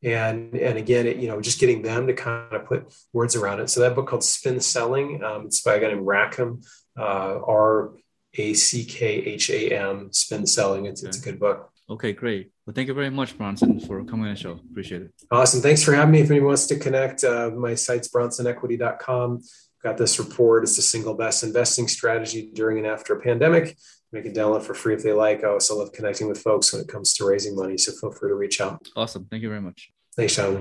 and 0.03 0.55
and 0.55 0.79
again 0.79 1.07
it, 1.07 1.17
you 1.17 1.29
know 1.29 1.41
just 1.41 1.59
getting 1.59 1.83
them 1.83 2.07
to 2.07 2.13
kind 2.13 2.53
of 2.53 2.65
put 2.67 2.93
words 3.13 3.35
around 3.35 3.61
it 3.61 3.71
so 3.71 3.81
that 3.81 3.95
book 3.95 4.07
called 4.07 4.23
spin 4.25 4.61
selling 4.61 5.23
um, 5.25 5.47
it's 5.47 5.63
by 5.63 5.75
a 5.75 5.81
guy 5.81 5.89
named 5.89 6.07
rackham 6.07 6.61
uh, 6.99 7.39
r 7.47 7.93
a 8.35 8.55
c 8.55 8.85
k 8.85 9.07
h 9.07 9.51
a 9.51 9.71
m 9.71 10.13
spin 10.13 10.47
selling 10.47 10.87
it's, 10.87 11.03
okay. 11.03 11.09
it's 11.09 11.19
a 11.19 11.23
good 11.23 11.41
book 11.41 11.71
Okay, 11.89 12.13
great. 12.13 12.51
Well, 12.67 12.75
thank 12.75 12.89
you 12.89 12.95
very 12.95 13.11
much, 13.11 13.39
Bronson, 13.39 13.79
for 13.79 14.03
coming 14.05 14.27
on 14.27 14.35
the 14.35 14.41
show. 14.41 14.59
Appreciate 14.71 15.03
it. 15.03 15.13
Awesome. 15.31 15.61
Thanks 15.61 15.85
for 15.85 15.95
having 15.95 16.13
me. 16.13 16.21
If 16.21 16.31
anyone 16.31 16.49
wants 16.49 16.67
to 16.67 16.79
connect, 16.79 17.23
uh, 17.23 17.51
my 17.51 17.77
site's 17.77 18.09
bronsonequity.com. 18.09 19.43
Got 19.85 19.97
this 19.97 20.19
report. 20.19 20.65
It's 20.65 20.75
the 20.75 20.83
single 20.83 21.15
best 21.15 21.45
investing 21.45 21.87
strategy 21.87 22.51
during 22.53 22.79
and 22.79 22.89
after 22.89 23.15
a 23.15 23.21
pandemic. 23.21 23.77
Make 24.13 24.25
it 24.25 24.35
download 24.35 24.63
for 24.63 24.75
free 24.75 24.95
if 24.95 25.03
they 25.03 25.13
like. 25.13 25.45
I 25.45 25.49
also 25.49 25.79
love 25.79 25.93
connecting 25.93 26.29
with 26.29 26.41
folks 26.41 26.73
when 26.73 26.81
it 26.81 26.89
comes 26.89 27.13
to 27.15 27.27
raising 27.27 27.57
money. 27.57 27.77
So 27.77 27.93
feel 27.93 28.13
free 28.13 28.31
to 28.31 28.35
reach 28.35 28.61
out. 28.61 28.89
Awesome. 28.97 29.27
Thank 29.31 29.43
you 29.43 29.49
very 29.49 29.61
much. 29.61 29.91
Thanks, 30.17 30.33
Sean. 30.33 30.61